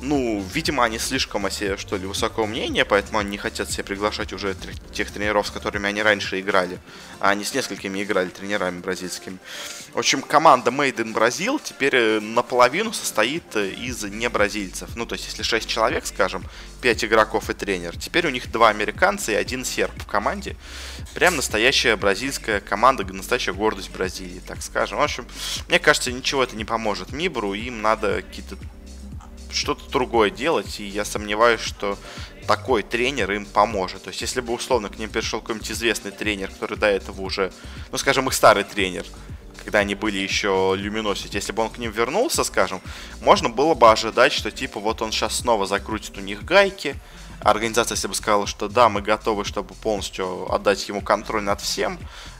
ну, 0.00 0.44
видимо, 0.52 0.84
они 0.84 0.98
слишком 0.98 1.46
о 1.46 1.50
себе, 1.50 1.76
что 1.76 1.96
ли, 1.96 2.06
высокого 2.06 2.46
мнения, 2.46 2.84
поэтому 2.84 3.18
они 3.18 3.30
не 3.30 3.38
хотят 3.38 3.70
себе 3.70 3.84
приглашать 3.84 4.32
уже 4.32 4.54
тех 4.92 5.10
тренеров, 5.10 5.48
с 5.48 5.50
которыми 5.50 5.88
они 5.88 6.02
раньше 6.02 6.40
играли. 6.40 6.78
А 7.20 7.30
они 7.30 7.44
с 7.44 7.52
несколькими 7.52 8.02
играли 8.02 8.28
тренерами 8.28 8.80
бразильскими. 8.80 9.38
В 9.92 9.98
общем, 9.98 10.22
команда 10.22 10.70
Made 10.70 10.96
in 10.96 11.12
Brazil 11.12 11.60
теперь 11.62 11.96
э, 11.96 12.20
наполовину 12.20 12.92
состоит 12.92 13.56
э, 13.56 13.70
из 13.70 14.04
не 14.04 14.28
бразильцев. 14.28 14.94
Ну, 14.94 15.04
то 15.04 15.14
есть, 15.14 15.26
если 15.26 15.42
6 15.42 15.68
человек, 15.68 16.06
скажем, 16.06 16.44
5 16.82 17.04
игроков 17.04 17.50
и 17.50 17.54
тренер, 17.54 17.96
теперь 17.98 18.26
у 18.26 18.30
них 18.30 18.52
2 18.52 18.68
американца 18.68 19.32
и 19.32 19.34
один 19.34 19.64
серб 19.64 19.94
в 20.00 20.06
команде. 20.06 20.56
Прям 21.14 21.36
настоящая 21.36 21.96
бразильская 21.96 22.60
команда, 22.60 23.04
настоящая 23.12 23.52
гордость 23.52 23.90
Бразилии, 23.90 24.40
так 24.46 24.62
скажем. 24.62 24.98
В 24.98 25.02
общем, 25.02 25.26
мне 25.68 25.78
кажется, 25.78 26.12
ничего 26.12 26.44
это 26.44 26.54
не 26.54 26.64
поможет 26.64 27.12
Мибру, 27.12 27.54
им 27.54 27.82
надо 27.82 28.22
какие-то 28.22 28.56
что-то 29.50 29.88
другое 29.90 30.30
делать, 30.30 30.80
и 30.80 30.84
я 30.84 31.04
сомневаюсь, 31.04 31.60
что 31.60 31.98
такой 32.46 32.82
тренер 32.82 33.32
им 33.32 33.44
поможет. 33.46 34.04
То 34.04 34.08
есть, 34.08 34.22
если 34.22 34.40
бы 34.40 34.54
условно 34.54 34.88
к 34.88 34.98
ним 34.98 35.10
пришел 35.10 35.40
какой-нибудь 35.40 35.70
известный 35.70 36.10
тренер, 36.10 36.50
который 36.50 36.78
до 36.78 36.86
этого 36.86 37.20
уже, 37.20 37.52
ну, 37.92 37.98
скажем, 37.98 38.26
их 38.26 38.34
старый 38.34 38.64
тренер, 38.64 39.04
когда 39.62 39.80
они 39.80 39.94
были 39.94 40.16
еще 40.16 40.74
Люминосити, 40.76 41.36
если 41.36 41.52
бы 41.52 41.62
он 41.62 41.68
к 41.68 41.76
ним 41.76 41.90
вернулся, 41.90 42.42
скажем, 42.44 42.80
можно 43.20 43.50
было 43.50 43.74
бы 43.74 43.90
ожидать, 43.90 44.32
что 44.32 44.50
типа 44.50 44.80
вот 44.80 45.02
он 45.02 45.12
сейчас 45.12 45.36
снова 45.36 45.66
закрутит 45.66 46.16
у 46.16 46.22
них 46.22 46.42
гайки, 46.44 46.96
организация, 47.40 47.94
если 47.94 48.08
бы 48.08 48.14
сказала, 48.14 48.46
что 48.46 48.68
да, 48.68 48.88
мы 48.88 49.02
готовы, 49.02 49.44
чтобы 49.44 49.74
полностью 49.74 50.50
отдать 50.52 50.88
ему 50.88 51.02
контроль 51.02 51.42
над 51.42 51.60
всем, 51.60 51.98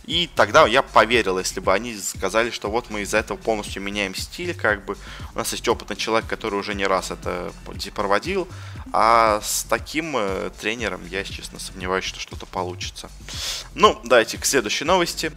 и 0.09 0.27
тогда 0.35 0.67
я 0.67 0.81
поверил, 0.81 1.39
если 1.39 1.61
бы 1.61 1.71
они 1.75 1.95
сказали, 1.99 2.49
что 2.49 2.71
вот 2.71 2.89
мы 2.89 3.03
из-за 3.03 3.19
этого 3.19 3.37
полностью 3.37 3.83
меняем 3.83 4.15
стиль, 4.15 4.55
как 4.55 4.83
бы 4.87 4.97
у 5.35 5.39
нас 5.39 5.53
есть 5.53 5.69
опытный 5.69 5.97
человек, 5.97 6.27
который 6.27 6.59
уже 6.59 6.75
не 6.75 6.87
раз 6.87 7.11
это 7.11 7.53
проводил, 7.95 8.49
а 8.91 9.43
с 9.43 9.65
таким 9.65 10.17
э, 10.17 10.51
тренером 10.59 11.07
я, 11.09 11.25
честно, 11.25 11.59
сомневаюсь, 11.59 12.05
что 12.05 12.21
что-то 12.21 12.47
получится. 12.47 13.11
Ну, 13.75 14.01
давайте 14.03 14.39
к 14.39 14.47
следующей 14.47 14.87
новости. 14.87 15.31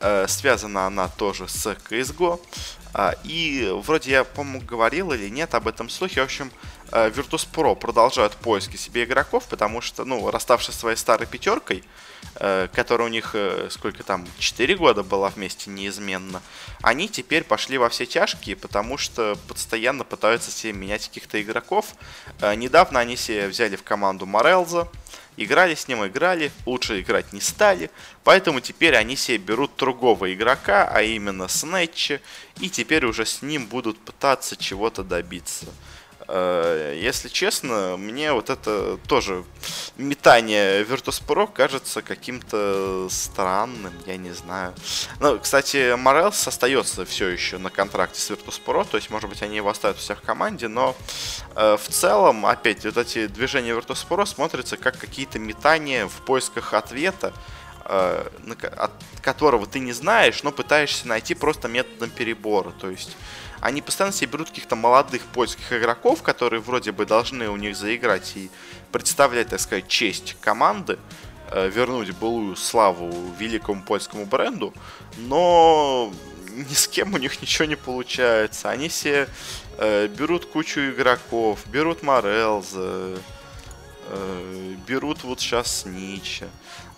Э, 0.00 0.26
связана 0.28 0.86
она 0.86 1.08
тоже 1.08 1.48
с 1.48 1.66
CSGO. 1.66 2.40
А, 2.92 3.14
и 3.24 3.72
вроде 3.84 4.10
я, 4.10 4.24
по-моему, 4.24 4.60
говорил 4.60 5.12
или 5.12 5.30
нет 5.30 5.54
об 5.54 5.66
этом 5.66 5.88
слухе. 5.88 6.20
В 6.20 6.24
общем, 6.24 6.52
Virtus.pro 6.92 7.74
продолжают 7.74 8.36
поиски 8.36 8.76
себе 8.76 9.04
игроков, 9.04 9.44
потому 9.48 9.80
что, 9.80 10.04
ну, 10.04 10.30
расставшись 10.30 10.74
своей 10.74 10.96
старой 10.96 11.26
пятеркой, 11.26 11.82
э, 12.36 12.68
которая 12.72 13.08
у 13.08 13.10
них, 13.10 13.30
э, 13.34 13.68
сколько 13.70 14.02
там, 14.02 14.26
4 14.38 14.76
года 14.76 15.02
была 15.02 15.30
вместе 15.30 15.70
неизменно, 15.70 16.42
они 16.82 17.08
теперь 17.08 17.44
пошли 17.44 17.78
во 17.78 17.88
все 17.88 18.06
тяжкие, 18.06 18.56
потому 18.56 18.98
что 18.98 19.36
постоянно 19.48 20.04
пытаются 20.04 20.50
себе 20.50 20.72
менять 20.72 21.08
каких-то 21.08 21.40
игроков. 21.40 21.94
Недавно 22.40 23.00
они 23.00 23.16
себе 23.16 23.48
взяли 23.48 23.76
в 23.76 23.82
команду 23.82 24.26
Морелза, 24.26 24.88
Играли 25.36 25.74
с 25.74 25.88
ним, 25.88 26.06
играли, 26.06 26.52
лучше 26.66 27.00
играть 27.00 27.32
не 27.32 27.40
стали, 27.40 27.90
поэтому 28.22 28.60
теперь 28.60 28.94
они 28.94 29.16
себе 29.16 29.38
берут 29.38 29.72
другого 29.78 30.32
игрока, 30.34 30.86
а 30.92 31.00
именно 31.00 31.48
Снетча, 31.48 32.20
и 32.60 32.68
теперь 32.68 33.06
уже 33.06 33.24
с 33.24 33.40
ним 33.40 33.66
будут 33.66 33.98
пытаться 33.98 34.56
чего-то 34.56 35.02
добиться. 35.02 35.66
Э, 36.34 36.98
если 36.98 37.28
честно, 37.28 37.98
мне 37.98 38.32
вот 38.32 38.48
это 38.48 38.96
тоже 39.06 39.44
метание 39.98 40.82
Virtus.pro 40.82 41.46
кажется 41.52 42.00
каким-то 42.00 43.08
странным, 43.10 43.92
я 44.06 44.16
не 44.16 44.30
знаю. 44.30 44.72
Ну, 45.20 45.38
кстати, 45.38 45.94
Морелс 45.94 46.48
остается 46.48 47.04
все 47.04 47.28
еще 47.28 47.58
на 47.58 47.68
контракте 47.68 48.18
с 48.18 48.30
Virtus.pro, 48.30 48.86
то 48.90 48.96
есть, 48.96 49.10
может 49.10 49.28
быть, 49.28 49.42
они 49.42 49.56
его 49.56 49.68
оставят 49.68 49.98
у 49.98 50.00
себя 50.00 50.14
в 50.14 50.22
команде, 50.22 50.68
но 50.68 50.96
э, 51.54 51.76
в 51.76 51.86
целом, 51.88 52.46
опять, 52.46 52.82
вот 52.86 52.96
эти 52.96 53.26
движения 53.26 53.74
Virtus.pro 53.74 54.24
смотрятся 54.24 54.78
как 54.78 54.98
какие-то 54.98 55.38
метания 55.38 56.06
в 56.06 56.24
поисках 56.24 56.72
ответа, 56.72 57.34
э, 57.84 58.26
от 58.78 58.92
которого 59.20 59.66
ты 59.66 59.80
не 59.80 59.92
знаешь, 59.92 60.42
но 60.42 60.50
пытаешься 60.50 61.06
найти 61.08 61.34
просто 61.34 61.68
методом 61.68 62.08
перебора, 62.08 62.70
то 62.70 62.88
есть 62.88 63.18
они 63.62 63.80
постоянно 63.80 64.12
себе 64.12 64.32
берут 64.32 64.48
каких-то 64.48 64.74
молодых 64.74 65.22
польских 65.26 65.72
игроков, 65.72 66.22
которые 66.22 66.60
вроде 66.60 66.90
бы 66.90 67.06
должны 67.06 67.48
у 67.48 67.56
них 67.56 67.76
заиграть 67.76 68.32
и 68.34 68.50
представлять, 68.90 69.48
так 69.48 69.60
сказать, 69.60 69.86
честь 69.86 70.36
команды, 70.40 70.98
э, 71.52 71.68
вернуть 71.68 72.10
былую 72.10 72.56
славу 72.56 73.14
великому 73.38 73.80
польскому 73.82 74.26
бренду, 74.26 74.74
но 75.16 76.12
ни 76.48 76.74
с 76.74 76.88
кем 76.88 77.14
у 77.14 77.18
них 77.18 77.40
ничего 77.40 77.66
не 77.66 77.76
получается. 77.76 78.68
Они 78.68 78.88
все 78.88 79.28
э, 79.78 80.08
берут 80.08 80.46
кучу 80.46 80.80
игроков, 80.80 81.60
берут 81.66 82.02
Морелза, 82.02 83.16
э, 84.08 84.74
берут 84.88 85.22
вот 85.22 85.40
сейчас 85.40 85.84
Нича. 85.86 86.46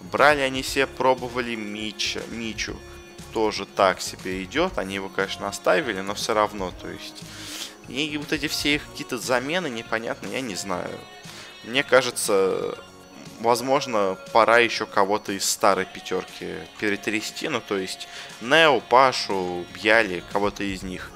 Брали 0.01 0.41
они 0.41 0.63
себе, 0.63 0.87
пробовали 0.87 1.57
Мича, 1.57 2.23
Мичу 2.31 2.75
тоже 3.35 3.67
так 3.67 4.01
себе 4.01 4.45
идет. 4.45 4.79
Они 4.79 4.95
его, 4.95 5.09
конечно, 5.09 5.49
оставили, 5.49 6.01
но 6.01 6.15
все 6.15 6.33
равно, 6.33 6.73
то 6.81 6.89
есть... 6.89 7.23
И 7.89 8.17
вот 8.17 8.33
эти 8.33 8.49
все 8.49 8.77
их 8.77 8.89
какие-то 8.89 9.19
замены 9.19 9.69
непонятно, 9.69 10.29
я 10.29 10.41
не 10.41 10.55
знаю. 10.55 10.99
Мне 11.65 11.83
кажется, 11.83 12.79
возможно, 13.41 14.17
пора 14.33 14.59
еще 14.59 14.87
кого-то 14.87 15.33
из 15.33 15.45
старой 15.45 15.85
пятерки 15.85 16.55
перетрясти. 16.79 17.49
Ну, 17.49 17.61
то 17.61 17.77
есть, 17.77 18.09
Нео, 18.41 18.81
Пашу, 18.81 19.67
Бьяли, 19.75 20.23
кого-то 20.33 20.65
из 20.65 20.83
них 20.83 21.11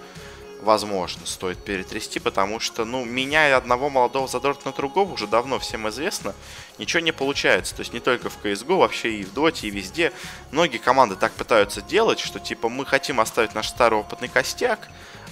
возможно, 0.62 1.26
стоит 1.26 1.58
перетрясти, 1.58 2.18
потому 2.20 2.60
что, 2.60 2.84
ну, 2.84 3.04
меняя 3.04 3.56
одного 3.56 3.90
молодого 3.90 4.28
задорта 4.28 4.66
на 4.66 4.72
другого, 4.72 5.12
уже 5.12 5.26
давно 5.26 5.58
всем 5.58 5.88
известно, 5.88 6.34
ничего 6.78 7.00
не 7.00 7.12
получается. 7.12 7.74
То 7.74 7.80
есть 7.80 7.92
не 7.92 8.00
только 8.00 8.30
в 8.30 8.38
CSGO, 8.42 8.78
вообще 8.78 9.12
и 9.12 9.24
в 9.24 9.32
Dota, 9.32 9.66
и 9.66 9.70
везде. 9.70 10.12
Многие 10.50 10.78
команды 10.78 11.16
так 11.16 11.32
пытаются 11.32 11.82
делать, 11.82 12.18
что, 12.18 12.40
типа, 12.40 12.68
мы 12.68 12.84
хотим 12.86 13.20
оставить 13.20 13.54
наш 13.54 13.68
старый 13.68 13.98
опытный 13.98 14.28
костяк, 14.28 14.88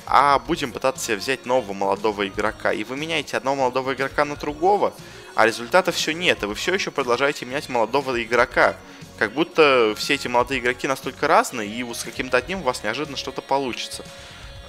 а 0.06 0.38
будем 0.38 0.72
пытаться 0.72 1.16
взять 1.16 1.46
нового 1.46 1.72
молодого 1.72 2.26
игрока. 2.26 2.72
И 2.72 2.84
вы 2.84 2.96
меняете 2.96 3.36
одного 3.36 3.56
молодого 3.56 3.94
игрока 3.94 4.24
на 4.24 4.36
другого, 4.36 4.94
а 5.34 5.46
результата 5.46 5.92
все 5.92 6.14
нет, 6.14 6.42
и 6.42 6.46
вы 6.46 6.54
все 6.54 6.72
еще 6.74 6.90
продолжаете 6.90 7.44
менять 7.44 7.68
молодого 7.68 8.22
игрока. 8.22 8.76
Как 9.18 9.32
будто 9.32 9.94
все 9.96 10.14
эти 10.14 10.28
молодые 10.28 10.60
игроки 10.60 10.86
настолько 10.86 11.26
разные, 11.26 11.68
и 11.68 11.94
с 11.94 12.04
каким-то 12.04 12.36
одним 12.36 12.60
у 12.60 12.62
вас 12.62 12.84
неожиданно 12.84 13.16
что-то 13.16 13.42
получится. 13.42 14.04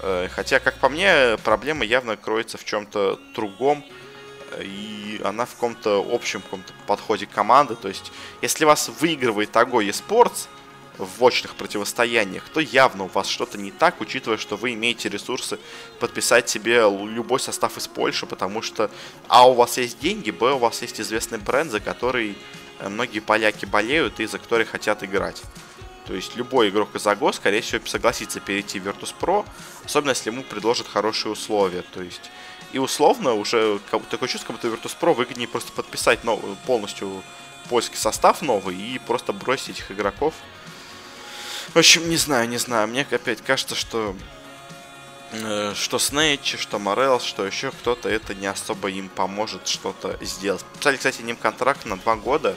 Э, 0.01 0.27
хотя, 0.31 0.59
как 0.59 0.79
по 0.79 0.89
мне, 0.89 1.37
проблема 1.43 1.85
явно 1.85 2.17
кроется 2.17 2.57
в 2.57 2.65
чем-то 2.65 3.19
другом, 3.33 3.83
и 4.59 5.19
она 5.23 5.45
в 5.45 5.53
каком-то 5.53 6.05
общем 6.11 6.41
каком-то 6.41 6.73
подходе 6.85 7.25
команды. 7.25 7.75
То 7.75 7.87
есть, 7.87 8.11
если 8.41 8.65
вас 8.65 8.89
выигрывает 8.99 9.51
Того 9.51 9.81
eSports 9.81 10.47
в 10.97 11.23
очных 11.23 11.55
противостояниях, 11.55 12.43
то 12.49 12.59
явно 12.59 13.05
у 13.05 13.07
вас 13.07 13.27
что-то 13.27 13.57
не 13.57 13.71
так, 13.71 14.01
учитывая, 14.01 14.37
что 14.37 14.55
вы 14.55 14.73
имеете 14.73 15.09
ресурсы 15.09 15.59
подписать 15.99 16.49
себе 16.49 16.81
любой 16.89 17.39
состав 17.39 17.77
из 17.77 17.87
Польши, 17.87 18.25
потому 18.25 18.61
что 18.61 18.89
А 19.27 19.47
у 19.47 19.53
вас 19.53 19.77
есть 19.77 19.99
деньги, 19.99 20.31
Б 20.31 20.53
у 20.53 20.57
вас 20.57 20.81
есть 20.81 20.99
известный 20.99 21.37
бренд, 21.37 21.71
за 21.71 21.79
который 21.79 22.37
э, 22.79 22.89
многие 22.89 23.19
поляки 23.19 23.65
болеют 23.65 24.19
и 24.19 24.25
за 24.25 24.39
который 24.39 24.65
хотят 24.65 25.03
играть. 25.03 25.43
То 26.07 26.13
есть 26.13 26.35
любой 26.37 26.69
игрок 26.69 26.95
из 26.95 27.05
АГО, 27.05 27.33
скорее 27.33 27.61
всего, 27.61 27.85
согласится 27.85 28.39
перейти 28.39 28.79
в 28.79 28.87
Virtus.pro, 28.87 29.45
особенно 29.83 30.11
если 30.11 30.29
ему 30.29 30.43
предложат 30.43 30.87
хорошие 30.87 31.33
условия. 31.33 31.83
То 31.93 32.01
есть 32.01 32.31
и 32.71 32.79
условно 32.79 33.33
уже 33.33 33.79
такое 34.09 34.29
чувство, 34.29 34.53
как 34.53 34.55
будто 34.55 34.67
Virtus.pro 34.69 35.13
выгоднее 35.13 35.47
просто 35.47 35.71
подписать 35.73 36.23
нов, 36.23 36.41
полностью 36.65 37.23
польский 37.69 37.97
состав 37.97 38.41
новый 38.41 38.75
и 38.75 38.99
просто 38.99 39.33
бросить 39.33 39.69
этих 39.69 39.91
игроков. 39.91 40.33
В 41.73 41.77
общем, 41.77 42.09
не 42.09 42.17
знаю, 42.17 42.47
не 42.47 42.57
знаю. 42.57 42.87
Мне 42.87 43.01
опять 43.09 43.41
кажется, 43.41 43.75
что 43.75 44.15
э, 45.31 45.73
что 45.75 45.99
Снейч, 45.99 46.55
что 46.57 46.79
Морел, 46.79 47.19
что 47.19 47.45
еще 47.45 47.71
кто-то, 47.71 48.07
это 48.07 48.33
не 48.33 48.47
особо 48.47 48.89
им 48.89 49.09
поможет 49.09 49.67
что-то 49.67 50.17
сделать. 50.21 50.63
Писали, 50.77 50.95
кстати, 50.95 51.21
ним 51.21 51.35
контракт 51.35 51.85
на 51.85 51.97
два 51.97 52.15
года. 52.15 52.55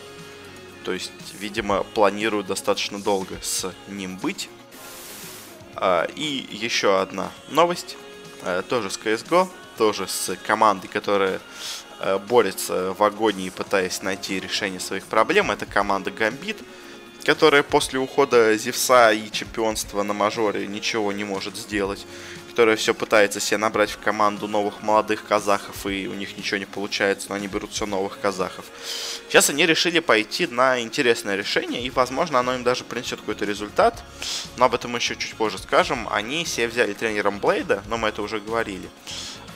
То 0.84 0.92
есть, 0.92 1.12
видимо, 1.38 1.82
планирую 1.82 2.44
достаточно 2.44 3.00
долго 3.00 3.36
с 3.42 3.72
ним 3.88 4.16
быть. 4.16 4.48
А, 5.76 6.04
и 6.04 6.46
еще 6.50 7.00
одна 7.00 7.30
новость, 7.48 7.96
а, 8.42 8.62
тоже 8.62 8.90
с 8.90 8.98
CSGO, 8.98 9.48
тоже 9.78 10.08
с 10.08 10.36
командой, 10.46 10.88
которая 10.88 11.40
а, 11.98 12.18
борется 12.18 12.94
в 12.94 13.02
агонии, 13.02 13.50
пытаясь 13.50 14.02
найти 14.02 14.40
решение 14.40 14.80
своих 14.80 15.04
проблем. 15.04 15.50
Это 15.50 15.66
команда 15.66 16.10
Гамбит, 16.10 16.58
которая 17.24 17.62
после 17.62 17.98
ухода 17.98 18.56
Зевса 18.56 19.12
и 19.12 19.30
чемпионства 19.30 20.02
на 20.02 20.12
мажоре 20.12 20.66
ничего 20.66 21.12
не 21.12 21.24
может 21.24 21.56
сделать 21.56 22.06
которая 22.50 22.76
все 22.76 22.94
пытается 22.94 23.40
себе 23.40 23.58
набрать 23.58 23.90
в 23.90 23.98
команду 23.98 24.48
новых 24.48 24.82
молодых 24.82 25.24
казахов, 25.26 25.86
и 25.86 26.08
у 26.08 26.14
них 26.14 26.36
ничего 26.36 26.58
не 26.58 26.66
получается, 26.66 27.28
но 27.30 27.36
они 27.36 27.46
берут 27.46 27.72
все 27.72 27.86
новых 27.86 28.20
казахов. 28.20 28.66
Сейчас 29.28 29.50
они 29.50 29.64
решили 29.66 30.00
пойти 30.00 30.46
на 30.46 30.80
интересное 30.80 31.36
решение, 31.36 31.82
и, 31.82 31.90
возможно, 31.90 32.40
оно 32.40 32.54
им 32.54 32.64
даже 32.64 32.84
принесет 32.84 33.20
какой-то 33.20 33.44
результат, 33.44 34.02
но 34.56 34.66
об 34.66 34.74
этом 34.74 34.90
мы 34.90 34.98
еще 34.98 35.16
чуть 35.16 35.34
позже 35.34 35.58
скажем. 35.58 36.08
Они 36.10 36.44
себе 36.44 36.68
взяли 36.68 36.92
тренером 36.92 37.38
Блейда, 37.38 37.82
но 37.86 37.96
мы 37.96 38.08
это 38.08 38.20
уже 38.22 38.40
говорили. 38.40 38.88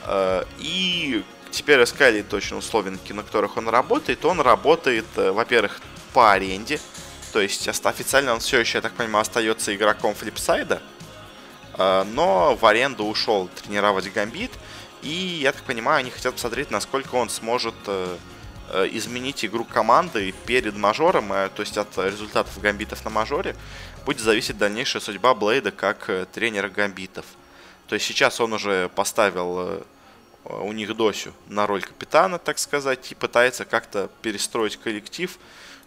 Э, 0.06 0.44
и 0.58 1.24
теперь 1.50 1.82
искали 1.82 2.22
точно 2.22 2.58
условия, 2.58 2.96
на 3.08 3.22
которых 3.22 3.56
он 3.56 3.68
работает. 3.68 4.24
Он 4.24 4.40
работает, 4.40 5.06
э, 5.16 5.32
во-первых, 5.32 5.80
по 6.12 6.32
аренде, 6.32 6.80
то 7.32 7.40
есть 7.40 7.66
официально 7.66 8.32
он 8.32 8.38
все 8.38 8.60
еще, 8.60 8.78
я 8.78 8.82
так 8.82 8.92
понимаю, 8.92 9.22
остается 9.22 9.74
игроком 9.74 10.14
флипсайда, 10.14 10.80
но 11.76 12.56
в 12.60 12.64
аренду 12.66 13.04
ушел 13.04 13.48
тренировать 13.48 14.12
Гамбит. 14.12 14.52
И, 15.02 15.40
я 15.42 15.52
так 15.52 15.62
понимаю, 15.64 15.98
они 15.98 16.10
хотят 16.10 16.34
посмотреть, 16.34 16.70
насколько 16.70 17.14
он 17.16 17.28
сможет 17.28 17.74
э, 17.86 18.16
э, 18.70 18.88
изменить 18.92 19.44
игру 19.44 19.64
команды 19.64 20.32
перед 20.46 20.76
мажором, 20.76 21.28
то 21.28 21.60
есть 21.60 21.76
от 21.76 21.98
результатов 21.98 22.58
гамбитов 22.60 23.04
на 23.04 23.10
мажоре, 23.10 23.54
будет 24.06 24.20
зависеть 24.20 24.56
дальнейшая 24.56 25.02
судьба 25.02 25.34
Блейда 25.34 25.72
как 25.72 26.10
тренера 26.32 26.68
гамбитов. 26.68 27.26
То 27.86 27.96
есть 27.96 28.06
сейчас 28.06 28.40
он 28.40 28.54
уже 28.54 28.88
поставил 28.94 29.84
у 30.44 30.72
них 30.72 30.94
Досю 30.96 31.32
на 31.48 31.66
роль 31.66 31.82
капитана, 31.82 32.38
так 32.38 32.58
сказать, 32.58 33.12
и 33.12 33.14
пытается 33.14 33.64
как-то 33.64 34.10
перестроить 34.22 34.76
коллектив, 34.76 35.38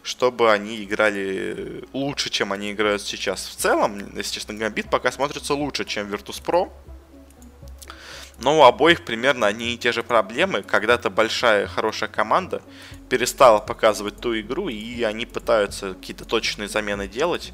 чтобы 0.04 0.52
они 0.52 0.84
играли 0.84 1.84
лучше, 1.94 2.30
чем 2.30 2.54
они 2.54 2.72
играют 2.72 3.02
сейчас. 3.02 3.48
В 3.48 3.56
целом, 3.56 4.16
если 4.16 4.36
честно, 4.36 4.54
Гамбит 4.54 4.90
пока 4.90 5.12
смотрится 5.12 5.54
лучше, 5.54 5.86
чем 5.86 6.08
Virtus.pro. 6.08 6.72
Но 8.40 8.60
у 8.60 8.64
обоих 8.64 9.04
примерно 9.04 9.48
одни 9.48 9.74
и 9.74 9.78
те 9.78 9.92
же 9.92 10.04
проблемы. 10.04 10.62
Когда-то 10.62 11.10
большая 11.10 11.66
хорошая 11.68 12.10
команда 12.10 12.62
перестала 13.10 13.60
показывать 13.60 14.18
ту 14.18 14.40
игру, 14.40 14.70
и 14.70 15.02
они 15.04 15.26
пытаются 15.26 15.94
какие-то 15.96 16.26
точные 16.26 16.68
замены 16.68 17.08
делать, 17.08 17.52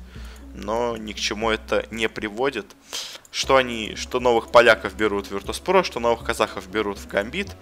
но 0.53 0.97
ни 0.97 1.13
к 1.13 1.17
чему 1.17 1.51
это 1.51 1.85
не 1.89 2.09
приводит. 2.09 2.65
Что 3.31 3.55
они, 3.55 3.95
что 3.95 4.19
новых 4.19 4.51
поляков 4.51 4.95
берут 4.95 5.27
в 5.27 5.35
Virtus.pro, 5.35 5.83
что 5.83 5.99
новых 5.99 6.23
казахов 6.23 6.67
берут 6.67 6.99
в 6.99 7.07
Гамбит. 7.07 7.55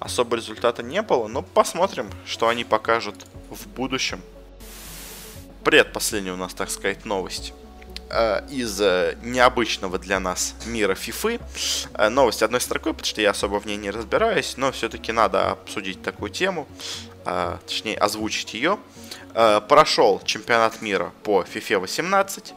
Особо 0.00 0.36
результата 0.36 0.82
не 0.82 1.02
было, 1.02 1.26
но 1.26 1.42
посмотрим, 1.42 2.10
что 2.24 2.48
они 2.48 2.64
покажут 2.64 3.26
в 3.50 3.66
будущем. 3.68 4.20
Предпоследняя 5.64 6.34
у 6.34 6.36
нас, 6.36 6.54
так 6.54 6.70
сказать, 6.70 7.04
новость 7.04 7.52
э, 8.10 8.46
из 8.48 8.80
э, 8.80 9.16
необычного 9.22 9.98
для 9.98 10.20
нас 10.20 10.54
мира 10.66 10.94
FIFA. 10.94 11.40
Э, 11.94 12.08
новость 12.08 12.42
одной 12.42 12.60
строкой, 12.60 12.92
потому 12.92 13.06
что 13.06 13.20
я 13.20 13.30
особо 13.30 13.58
в 13.58 13.66
ней 13.66 13.76
не 13.76 13.90
разбираюсь, 13.90 14.56
но 14.56 14.70
все-таки 14.70 15.10
надо 15.10 15.50
обсудить 15.50 16.02
такую 16.02 16.30
тему, 16.30 16.66
точнее 17.66 17.98
озвучить 17.98 18.54
ее. 18.54 18.78
Прошел 19.68 20.22
чемпионат 20.24 20.80
мира 20.80 21.12
по 21.22 21.42
FIFA 21.42 21.80
18. 21.80 22.54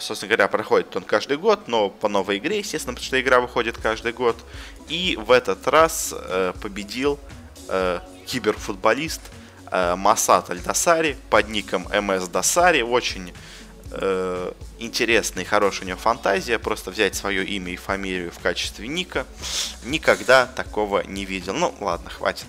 Собственно 0.00 0.30
говоря, 0.30 0.48
проходит 0.48 0.96
он 0.96 1.04
каждый 1.04 1.36
год, 1.36 1.68
но 1.68 1.88
по 1.88 2.08
новой 2.08 2.38
игре, 2.38 2.58
естественно, 2.58 2.94
потому 2.94 3.06
что 3.06 3.20
игра 3.20 3.40
выходит 3.40 3.78
каждый 3.78 4.12
год. 4.12 4.36
И 4.88 5.16
в 5.20 5.30
этот 5.30 5.68
раз 5.68 6.12
победил 6.60 7.20
киберфутболист 8.26 9.20
Масат 9.70 10.50
Альдасари 10.50 11.16
под 11.30 11.48
ником 11.48 11.88
МС 11.92 12.26
Дасари. 12.28 12.82
Очень 12.82 13.32
э, 13.90 14.52
интересная 14.78 15.44
и 15.44 15.46
хорошая 15.46 15.84
у 15.84 15.88
него 15.88 15.98
фантазия, 15.98 16.58
просто 16.58 16.90
взять 16.90 17.14
свое 17.14 17.44
имя 17.44 17.72
и 17.72 17.76
фамилию 17.76 18.30
в 18.30 18.38
качестве 18.40 18.88
ника. 18.88 19.26
Никогда 19.84 20.46
такого 20.46 21.02
не 21.06 21.24
видел. 21.24 21.54
Ну, 21.54 21.74
ладно, 21.80 22.10
хватит. 22.10 22.46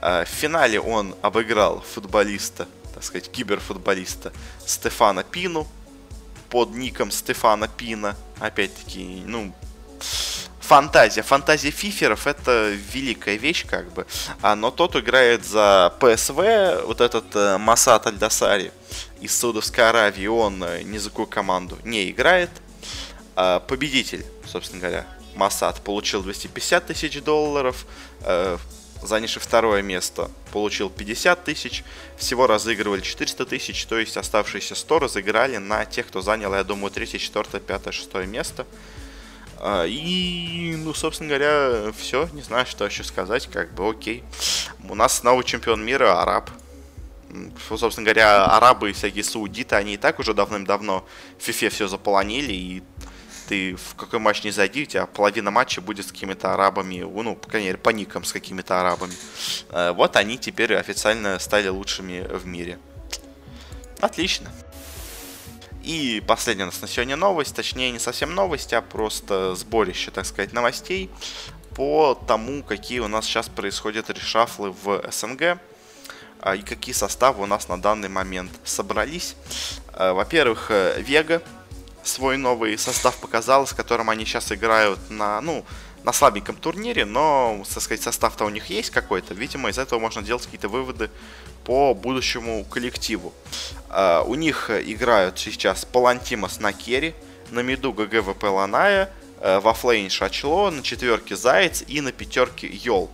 Э, 0.00 0.24
в 0.24 0.28
финале 0.28 0.80
он 0.80 1.14
обыграл 1.22 1.80
футболиста, 1.80 2.68
так 2.92 3.02
сказать, 3.02 3.30
киберфутболиста 3.30 4.32
Стефана 4.66 5.22
Пину 5.22 5.66
под 6.54 6.70
ником 6.76 7.10
Стефана 7.10 7.66
Пина. 7.66 8.14
Опять-таки, 8.38 9.24
ну, 9.26 9.52
фантазия. 10.60 11.22
Фантазия 11.22 11.72
фиферов 11.72 12.28
это 12.28 12.70
великая 12.92 13.34
вещь, 13.34 13.66
как 13.66 13.92
бы. 13.92 14.06
А, 14.40 14.54
но 14.54 14.70
тот 14.70 14.94
играет 14.94 15.44
за 15.44 15.92
ПСВ, 15.98 16.86
вот 16.86 17.00
этот 17.00 17.24
э, 17.34 17.58
Масат 17.58 18.06
Альдасари 18.06 18.70
из 19.20 19.36
Саудовской 19.36 19.88
Аравии, 19.88 20.28
он 20.28 20.62
э, 20.62 20.82
ни 20.84 20.96
за 20.96 21.10
какую 21.10 21.26
команду 21.26 21.76
не 21.82 22.08
играет. 22.08 22.50
А 23.34 23.58
победитель, 23.58 24.24
собственно 24.46 24.80
говоря, 24.80 25.06
Масад 25.34 25.80
получил 25.80 26.22
250 26.22 26.86
тысяч 26.86 27.20
долларов, 27.20 27.84
э, 28.20 28.58
занявший 29.06 29.42
второе 29.42 29.82
место 29.82 30.30
получил 30.52 30.90
50 30.90 31.44
тысяч, 31.44 31.84
всего 32.16 32.46
разыгрывали 32.46 33.00
400 33.00 33.46
тысяч, 33.46 33.84
то 33.86 33.98
есть 33.98 34.16
оставшиеся 34.16 34.74
100 34.74 34.98
разыграли 34.98 35.56
на 35.58 35.84
тех, 35.84 36.06
кто 36.06 36.20
занял, 36.20 36.54
я 36.54 36.64
думаю, 36.64 36.90
3, 36.90 37.06
4, 37.18 37.60
5, 37.60 37.94
6 37.94 38.14
место. 38.26 38.66
А, 39.58 39.84
и, 39.86 40.76
ну, 40.76 40.92
собственно 40.94 41.28
говоря, 41.28 41.92
все, 41.96 42.28
не 42.32 42.42
знаю, 42.42 42.66
что 42.66 42.84
еще 42.84 43.04
сказать, 43.04 43.46
как 43.46 43.72
бы 43.74 43.88
окей. 43.88 44.22
У 44.88 44.94
нас 44.94 45.22
новый 45.22 45.44
чемпион 45.44 45.84
мира 45.84 46.20
араб, 46.20 46.50
собственно 47.68 48.04
говоря, 48.04 48.44
арабы 48.44 48.90
и 48.90 48.92
всякие 48.92 49.24
саудиты, 49.24 49.76
они 49.76 49.94
и 49.94 49.96
так 49.96 50.18
уже 50.18 50.34
давным-давно 50.34 51.06
в 51.38 51.48
FIFA 51.48 51.70
все 51.70 51.88
заполонили, 51.88 52.52
и 52.52 52.82
ты 53.48 53.76
в 53.76 53.94
какой 53.96 54.18
матч 54.18 54.44
не 54.44 54.50
зайди, 54.50 54.82
у 54.82 54.86
тебя 54.86 55.06
половина 55.06 55.50
матча 55.50 55.80
будет 55.80 56.06
с 56.06 56.12
какими-то 56.12 56.54
арабами, 56.54 57.00
ну, 57.00 57.36
по 57.36 57.48
крайней 57.48 57.68
мере, 57.68 57.78
по 57.78 57.90
никам 57.90 58.24
с 58.24 58.32
какими-то 58.32 58.80
арабами. 58.80 59.14
Э, 59.70 59.92
вот 59.92 60.16
они 60.16 60.38
теперь 60.38 60.74
официально 60.74 61.38
стали 61.38 61.68
лучшими 61.68 62.26
в 62.28 62.46
мире. 62.46 62.78
Отлично. 64.00 64.50
И 65.82 66.22
последняя 66.26 66.64
у 66.64 66.66
нас 66.66 66.80
на 66.80 66.88
сегодня 66.88 67.16
новость, 67.16 67.54
точнее 67.54 67.90
не 67.90 67.98
совсем 67.98 68.34
новость, 68.34 68.72
а 68.72 68.80
просто 68.80 69.54
сборище, 69.54 70.10
так 70.10 70.24
сказать, 70.24 70.52
новостей 70.52 71.10
по 71.76 72.14
тому, 72.14 72.62
какие 72.62 73.00
у 73.00 73.08
нас 73.08 73.26
сейчас 73.26 73.48
происходят 73.48 74.08
решафлы 74.08 74.70
в 74.70 75.04
СНГ. 75.10 75.58
А, 76.44 76.56
и 76.56 76.60
какие 76.60 76.94
составы 76.94 77.42
у 77.42 77.46
нас 77.46 77.68
на 77.68 77.80
данный 77.80 78.10
момент 78.10 78.52
собрались. 78.64 79.34
А, 79.94 80.12
во-первых, 80.12 80.70
э, 80.70 81.00
Вега 81.00 81.42
свой 82.04 82.36
новый 82.36 82.78
состав 82.78 83.16
показал, 83.16 83.66
с 83.66 83.72
которым 83.72 84.10
они 84.10 84.24
сейчас 84.24 84.52
играют 84.52 84.98
на, 85.10 85.40
ну, 85.40 85.64
на 86.04 86.12
слабеньком 86.12 86.56
турнире, 86.56 87.06
но, 87.06 87.64
так 87.72 87.82
сказать, 87.82 88.02
состав-то 88.02 88.44
у 88.44 88.50
них 88.50 88.66
есть 88.66 88.90
какой-то. 88.90 89.32
Видимо, 89.34 89.70
из 89.70 89.78
этого 89.78 89.98
можно 89.98 90.22
делать 90.22 90.44
какие-то 90.44 90.68
выводы 90.68 91.10
по 91.64 91.94
будущему 91.94 92.64
коллективу. 92.64 93.32
Э, 93.88 94.24
у 94.26 94.34
них 94.34 94.70
играют 94.70 95.38
сейчас 95.38 95.84
Палантимас 95.86 96.60
на 96.60 96.72
керри, 96.72 97.14
на 97.50 97.60
миду 97.60 97.92
GGWP 97.92 98.44
Lanaya, 98.44 99.10
uh, 99.40 99.60
в 99.60 99.72
оффлейн 99.72 100.10
Шачло, 100.10 100.70
на 100.70 100.82
четверке 100.82 101.36
Заяц 101.36 101.82
и 101.86 102.02
на 102.02 102.12
пятерке 102.12 102.66
Йол. 102.66 103.10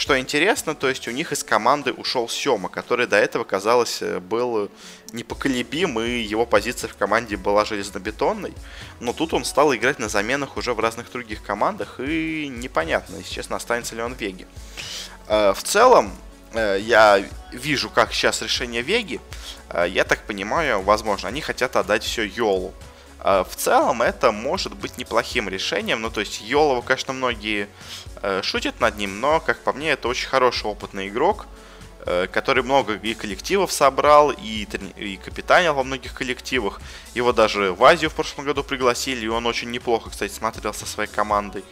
Что 0.00 0.18
интересно, 0.18 0.74
то 0.74 0.88
есть 0.88 1.06
у 1.08 1.10
них 1.10 1.30
из 1.30 1.44
команды 1.44 1.92
ушел 1.92 2.26
Сема, 2.26 2.70
который 2.70 3.06
до 3.06 3.16
этого, 3.16 3.44
казалось, 3.44 4.00
э, 4.00 4.18
был 4.18 4.70
непоколебим, 5.12 6.00
и 6.00 6.20
его 6.20 6.46
позиция 6.46 6.88
в 6.88 6.96
команде 6.96 7.36
была 7.36 7.66
железнобетонной. 7.66 8.54
Но 8.98 9.12
тут 9.12 9.34
он 9.34 9.44
стал 9.44 9.74
играть 9.74 9.98
на 9.98 10.08
заменах 10.08 10.56
уже 10.56 10.72
в 10.72 10.80
разных 10.80 11.12
других 11.12 11.42
командах, 11.42 12.00
и 12.00 12.48
непонятно, 12.48 13.16
если 13.16 13.30
честно, 13.30 13.56
останется 13.56 13.94
ли 13.94 14.00
он 14.00 14.14
в 14.14 14.18
Веге. 14.18 14.46
Э, 15.28 15.52
в 15.52 15.62
целом, 15.62 16.16
э, 16.54 16.78
я 16.80 17.22
вижу, 17.52 17.90
как 17.90 18.14
сейчас 18.14 18.40
решение 18.40 18.80
Веги. 18.80 19.20
Я 19.86 20.04
так 20.04 20.24
понимаю, 20.26 20.80
возможно, 20.80 21.28
они 21.28 21.42
хотят 21.42 21.76
отдать 21.76 22.04
все 22.04 22.22
Йолу. 22.22 22.72
В 23.22 23.50
целом 23.54 24.00
это 24.00 24.32
может 24.32 24.74
быть 24.74 24.96
неплохим 24.96 25.48
решением. 25.48 26.00
Ну, 26.00 26.10
то 26.10 26.20
есть 26.20 26.40
Йолова, 26.40 26.80
конечно, 26.80 27.12
многие 27.12 27.68
Э, 28.22 28.42
шутит 28.42 28.80
над 28.80 28.98
ним, 28.98 29.20
но, 29.20 29.40
как 29.40 29.60
по 29.60 29.72
мне, 29.72 29.92
это 29.92 30.08
очень 30.08 30.28
хороший 30.28 30.66
опытный 30.66 31.08
игрок, 31.08 31.46
э, 32.04 32.26
который 32.26 32.62
много 32.62 32.94
и 32.94 33.14
коллективов 33.14 33.72
собрал, 33.72 34.30
и, 34.30 34.66
и 34.96 35.16
капитанил 35.16 35.72
во 35.74 35.84
многих 35.84 36.12
коллективах. 36.12 36.82
Его 37.14 37.32
даже 37.32 37.72
в 37.72 37.82
Азию 37.82 38.10
в 38.10 38.14
прошлом 38.14 38.44
году 38.44 38.62
пригласили, 38.62 39.24
и 39.24 39.28
он 39.28 39.46
очень 39.46 39.70
неплохо, 39.70 40.10
кстати, 40.10 40.32
смотрелся 40.32 40.84
своей 40.84 41.08
командой. 41.08 41.64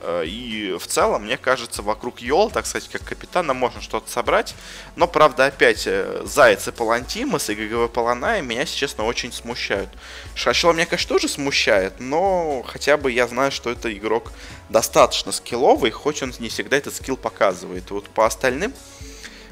Э, 0.00 0.24
и 0.24 0.76
в 0.78 0.86
целом, 0.86 1.24
мне 1.24 1.36
кажется, 1.36 1.82
вокруг 1.82 2.20
Йол, 2.20 2.50
так 2.50 2.66
сказать, 2.66 2.88
как 2.88 3.02
капитана, 3.02 3.54
можно 3.54 3.80
что-то 3.80 4.10
собрать. 4.10 4.54
Но, 4.96 5.06
правда, 5.06 5.46
опять, 5.46 5.86
э, 5.86 6.22
Заяц 6.24 6.68
и 6.68 6.72
Палантимас 6.72 7.50
и 7.50 7.54
ГГВ 7.54 7.92
Паланая 7.92 8.42
меня, 8.42 8.62
если 8.62 8.76
честно, 8.76 9.04
очень 9.04 9.32
смущают. 9.32 9.90
Шашила 10.34 10.72
меня, 10.72 10.86
конечно, 10.86 11.08
тоже 11.08 11.28
смущает, 11.28 11.94
но 12.00 12.62
хотя 12.66 12.96
бы 12.96 13.12
я 13.12 13.26
знаю, 13.26 13.52
что 13.52 13.70
это 13.70 13.92
игрок 13.92 14.32
достаточно 14.68 15.32
скилловый, 15.32 15.90
хоть 15.90 16.22
он 16.22 16.32
не 16.38 16.48
всегда 16.48 16.76
этот 16.76 16.94
скилл 16.94 17.16
показывает. 17.16 17.90
Вот 17.90 18.08
по 18.08 18.26
остальным 18.26 18.72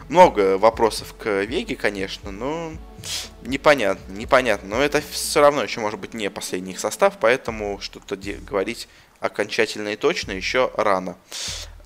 много 0.08 0.56
вопросов 0.56 1.14
к 1.18 1.44
Веге, 1.44 1.76
конечно, 1.76 2.30
но 2.30 2.72
непонятно, 3.42 4.12
непонятно. 4.12 4.76
Но 4.76 4.82
это 4.82 5.02
все 5.02 5.40
равно 5.40 5.62
еще 5.62 5.80
может 5.80 6.00
быть 6.00 6.14
не 6.14 6.30
последний 6.30 6.72
их 6.72 6.80
состав, 6.80 7.18
поэтому 7.20 7.78
что-то 7.80 8.16
говорить 8.16 8.88
окончательно 9.20 9.88
и 9.90 9.96
точно 9.96 10.32
еще 10.32 10.70
рано. 10.76 11.16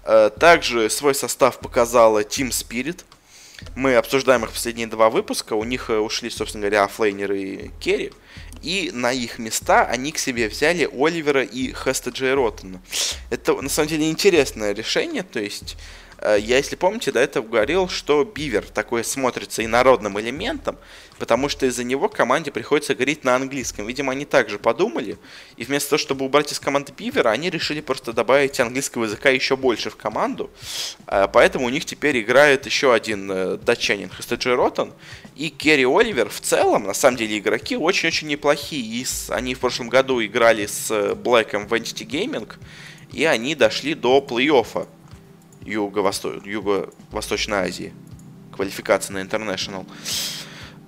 Э, 0.04 0.30
также 0.38 0.90
свой 0.90 1.14
состав 1.14 1.58
показала 1.58 2.22
Team 2.22 2.48
Spirit. 2.48 3.04
Мы 3.76 3.94
обсуждаем 3.94 4.44
их 4.44 4.50
последние 4.50 4.86
два 4.86 5.10
выпуска. 5.10 5.54
У 5.54 5.64
них 5.64 5.90
э, 5.90 5.98
ушли, 5.98 6.30
собственно 6.30 6.62
говоря, 6.62 6.84
оффлейнер 6.84 7.32
и 7.32 7.70
керри. 7.80 8.12
И 8.62 8.90
на 8.92 9.12
их 9.12 9.38
места 9.38 9.84
они 9.86 10.12
к 10.12 10.18
себе 10.18 10.48
взяли 10.48 10.88
Оливера 10.92 11.42
и 11.42 11.72
Хеста 11.72 12.10
Джей 12.10 12.34
Роттена. 12.34 12.80
Это, 13.30 13.60
на 13.60 13.68
самом 13.68 13.88
деле, 13.88 14.10
интересное 14.10 14.72
решение. 14.72 15.22
То 15.22 15.40
есть, 15.40 15.76
я, 16.24 16.56
если 16.56 16.76
помните, 16.76 17.12
до 17.12 17.20
этого 17.20 17.46
говорил, 17.46 17.88
что 17.88 18.24
Бивер 18.24 18.64
такой 18.64 19.04
смотрится 19.04 19.64
инородным 19.64 20.20
элементом, 20.20 20.76
потому 21.18 21.48
что 21.48 21.66
из-за 21.66 21.84
него 21.84 22.08
команде 22.08 22.50
приходится 22.50 22.94
говорить 22.94 23.22
на 23.22 23.36
английском. 23.36 23.86
Видимо, 23.86 24.12
они 24.12 24.24
также 24.24 24.58
подумали, 24.58 25.18
и 25.56 25.64
вместо 25.64 25.90
того, 25.90 25.98
чтобы 25.98 26.24
убрать 26.24 26.50
из 26.52 26.58
команды 26.58 26.92
Бивера, 26.96 27.30
они 27.30 27.50
решили 27.50 27.80
просто 27.80 28.12
добавить 28.12 28.58
английского 28.58 29.04
языка 29.04 29.30
еще 29.30 29.56
больше 29.56 29.90
в 29.90 29.96
команду. 29.96 30.50
Э, 31.06 31.28
поэтому 31.32 31.66
у 31.66 31.68
них 31.68 31.84
теперь 31.84 32.20
играет 32.20 32.66
еще 32.66 32.92
один 32.92 33.30
э, 33.30 33.56
датчанин 33.56 34.10
Хестеджи 34.10 34.54
Роттон 34.54 34.92
и 35.36 35.48
Керри 35.48 35.84
Оливер. 35.84 36.28
В 36.28 36.40
целом, 36.40 36.84
на 36.84 36.94
самом 36.94 37.18
деле, 37.18 37.38
игроки 37.38 37.76
очень-очень 37.76 38.28
неплохие. 38.28 38.82
И 38.82 39.06
они 39.28 39.54
в 39.54 39.60
прошлом 39.60 39.88
году 39.88 40.22
играли 40.24 40.66
с 40.66 41.14
Блэком 41.14 41.68
в 41.68 41.72
Entity 41.72 42.06
Gaming, 42.06 42.50
и 43.12 43.24
они 43.24 43.54
дошли 43.54 43.94
до 43.94 44.18
плей-оффа 44.18 44.86
Юго-Восточной 45.64 46.50
Юго 46.50 46.90
Азии. 47.58 47.92
Квалификация 48.54 49.14
на 49.14 49.18
International. 49.18 49.86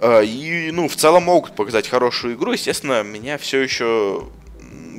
А, 0.01 0.21
и, 0.21 0.71
ну, 0.71 0.89
в 0.89 0.97
целом 0.97 1.25
могут 1.25 1.57
показать 1.57 1.89
хорошую 1.89 2.35
игру. 2.35 2.53
Естественно, 2.53 3.03
меня 3.03 3.39
все 3.39 3.61
еще 3.61 4.29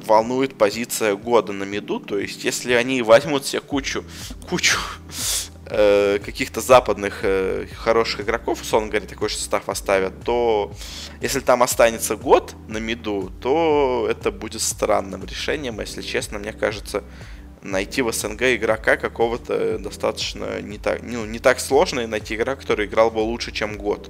волнует 0.05 0.57
позиция 0.57 1.15
года 1.15 1.53
на 1.53 1.63
миду. 1.63 1.99
То 1.99 2.17
есть, 2.17 2.43
если 2.43 2.73
они 2.73 3.01
возьмут 3.01 3.45
себе 3.45 3.61
кучу, 3.61 4.03
кучу 4.49 4.77
э, 5.67 6.19
каких-то 6.23 6.61
западных 6.61 7.19
э, 7.23 7.67
хороших 7.75 8.21
игроков, 8.21 8.61
условно 8.61 8.89
говоря, 8.89 9.07
такой 9.07 9.29
же 9.29 9.35
состав 9.35 9.69
оставят, 9.69 10.23
то 10.23 10.71
если 11.21 11.39
там 11.39 11.63
останется 11.63 12.15
год 12.15 12.55
на 12.67 12.77
миду, 12.77 13.31
то 13.41 14.07
это 14.09 14.31
будет 14.31 14.61
странным 14.61 15.25
решением, 15.25 15.79
если 15.79 16.01
честно, 16.01 16.39
мне 16.39 16.53
кажется, 16.53 17.03
найти 17.65 18.01
в 18.01 18.12
СНГ 18.12 18.41
игрока 18.56 18.97
какого-то 18.97 19.78
достаточно 19.80 20.62
не 20.62 20.78
так, 20.78 21.01
ну, 21.04 21.25
не 21.25 21.39
так 21.39 21.60
сложно, 21.60 22.01
и 22.01 22.06
найти 22.06 22.36
игрока, 22.36 22.62
который 22.62 22.86
играл 22.86 23.12
бы 23.12 23.19
лучше, 23.19 23.51
чем 23.51 23.78
год. 23.78 24.10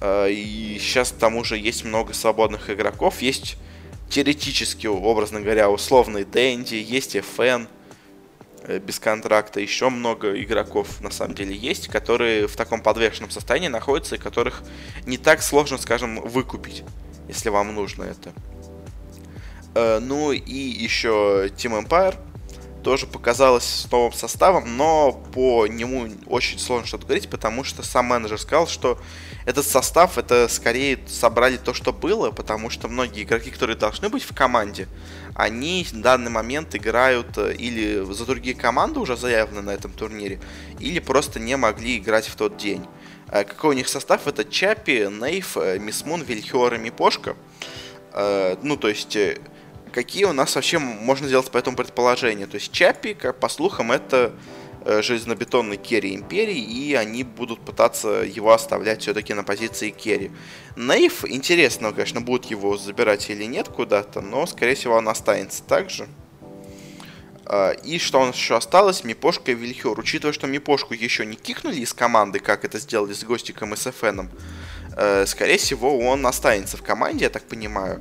Э, 0.00 0.30
и 0.30 0.78
сейчас 0.80 1.12
к 1.12 1.16
тому 1.16 1.44
же 1.44 1.58
есть 1.58 1.84
много 1.84 2.14
свободных 2.14 2.70
игроков, 2.70 3.22
есть 3.22 3.56
теоретически, 4.08 4.86
образно 4.86 5.40
говоря, 5.40 5.70
условный 5.70 6.24
Дэнди, 6.24 6.74
есть 6.74 7.14
FN, 7.14 7.68
Э, 8.70 8.78
без 8.78 8.98
контракта. 8.98 9.60
Еще 9.60 9.88
много 9.88 10.40
игроков 10.40 11.00
на 11.00 11.10
самом 11.10 11.34
деле 11.34 11.56
есть, 11.56 11.88
которые 11.88 12.46
в 12.46 12.56
таком 12.56 12.82
подвешенном 12.82 13.30
состоянии 13.30 13.68
находятся 13.68 14.16
и 14.16 14.18
которых 14.18 14.62
не 15.06 15.18
так 15.18 15.42
сложно, 15.42 15.78
скажем, 15.78 16.20
выкупить, 16.20 16.84
если 17.28 17.48
вам 17.48 17.74
нужно 17.74 18.04
это. 18.04 18.32
Э, 19.74 19.98
ну 20.00 20.32
и 20.32 20.54
еще 20.54 21.48
Team 21.56 21.84
Empire 21.84 22.16
тоже 22.82 23.06
показалось 23.06 23.64
с 23.64 23.90
новым 23.90 24.12
составом, 24.12 24.76
но 24.76 25.12
по 25.12 25.66
нему 25.66 26.08
очень 26.26 26.58
сложно 26.58 26.86
что-то 26.86 27.06
говорить, 27.06 27.28
потому 27.28 27.64
что 27.64 27.82
сам 27.82 28.06
менеджер 28.06 28.38
сказал, 28.38 28.66
что 28.66 28.98
этот 29.46 29.66
состав 29.66 30.18
это 30.18 30.48
скорее 30.48 30.98
собрали 31.06 31.56
то, 31.56 31.74
что 31.74 31.92
было, 31.92 32.30
потому 32.30 32.70
что 32.70 32.88
многие 32.88 33.22
игроки, 33.22 33.50
которые 33.50 33.76
должны 33.76 34.08
быть 34.08 34.22
в 34.22 34.34
команде, 34.34 34.88
они 35.34 35.86
в 35.90 36.00
данный 36.00 36.30
момент 36.30 36.74
играют 36.74 37.38
э, 37.38 37.54
или 37.54 38.04
за 38.12 38.26
другие 38.26 38.54
команды 38.54 39.00
уже 39.00 39.16
заявлены 39.16 39.62
на 39.62 39.70
этом 39.70 39.92
турнире, 39.92 40.40
или 40.78 40.98
просто 40.98 41.40
не 41.40 41.56
могли 41.56 41.98
играть 41.98 42.26
в 42.26 42.36
тот 42.36 42.56
день. 42.56 42.86
Э, 43.28 43.44
какой 43.44 43.70
у 43.70 43.78
них 43.78 43.88
состав? 43.88 44.26
Это 44.26 44.44
Чапи, 44.44 45.08
Нейф, 45.10 45.56
э, 45.56 45.78
Мисмун, 45.78 46.22
Вильхиор 46.22 46.74
и 46.74 46.78
Мипошка. 46.78 47.36
Ну, 48.12 48.76
то 48.76 48.88
есть 48.88 49.16
какие 49.90 50.24
у 50.24 50.32
нас 50.32 50.54
вообще 50.54 50.78
можно 50.78 51.26
сделать 51.26 51.50
по 51.50 51.58
этому 51.58 51.76
предположению. 51.76 52.48
То 52.48 52.56
есть 52.56 52.72
Чапи, 52.72 53.14
как 53.14 53.38
по 53.38 53.48
слухам, 53.48 53.92
это 53.92 54.32
э, 54.84 55.02
железнобетонный 55.02 55.76
керри 55.76 56.14
Империи, 56.14 56.58
и 56.58 56.94
они 56.94 57.24
будут 57.24 57.60
пытаться 57.60 58.22
его 58.22 58.52
оставлять 58.52 59.02
все-таки 59.02 59.34
на 59.34 59.44
позиции 59.44 59.90
керри. 59.90 60.30
Нейв, 60.76 61.24
интересно, 61.24 61.92
конечно, 61.92 62.20
будут 62.20 62.46
его 62.46 62.76
забирать 62.76 63.28
или 63.30 63.44
нет 63.44 63.68
куда-то, 63.68 64.20
но, 64.20 64.46
скорее 64.46 64.74
всего, 64.74 64.94
он 64.94 65.08
останется 65.08 65.62
также. 65.62 66.08
А, 67.52 67.72
и 67.72 67.98
что 67.98 68.20
у 68.20 68.26
нас 68.26 68.36
еще 68.36 68.56
осталось? 68.56 69.02
Мипошка 69.02 69.50
и 69.50 69.54
Вильхер. 69.54 69.98
Учитывая, 69.98 70.32
что 70.32 70.46
Мипошку 70.46 70.94
еще 70.94 71.26
не 71.26 71.34
кикнули 71.34 71.80
из 71.80 71.92
команды, 71.92 72.38
как 72.38 72.64
это 72.64 72.78
сделали 72.78 73.12
с 73.12 73.24
Гостиком 73.24 73.74
и 73.74 73.76
с 73.76 73.90
ФНом, 73.90 74.30
э, 74.96 75.26
скорее 75.26 75.58
всего, 75.58 75.98
он 75.98 76.24
останется 76.26 76.76
в 76.76 76.82
команде, 76.84 77.24
я 77.24 77.30
так 77.30 77.42
понимаю. 77.42 78.00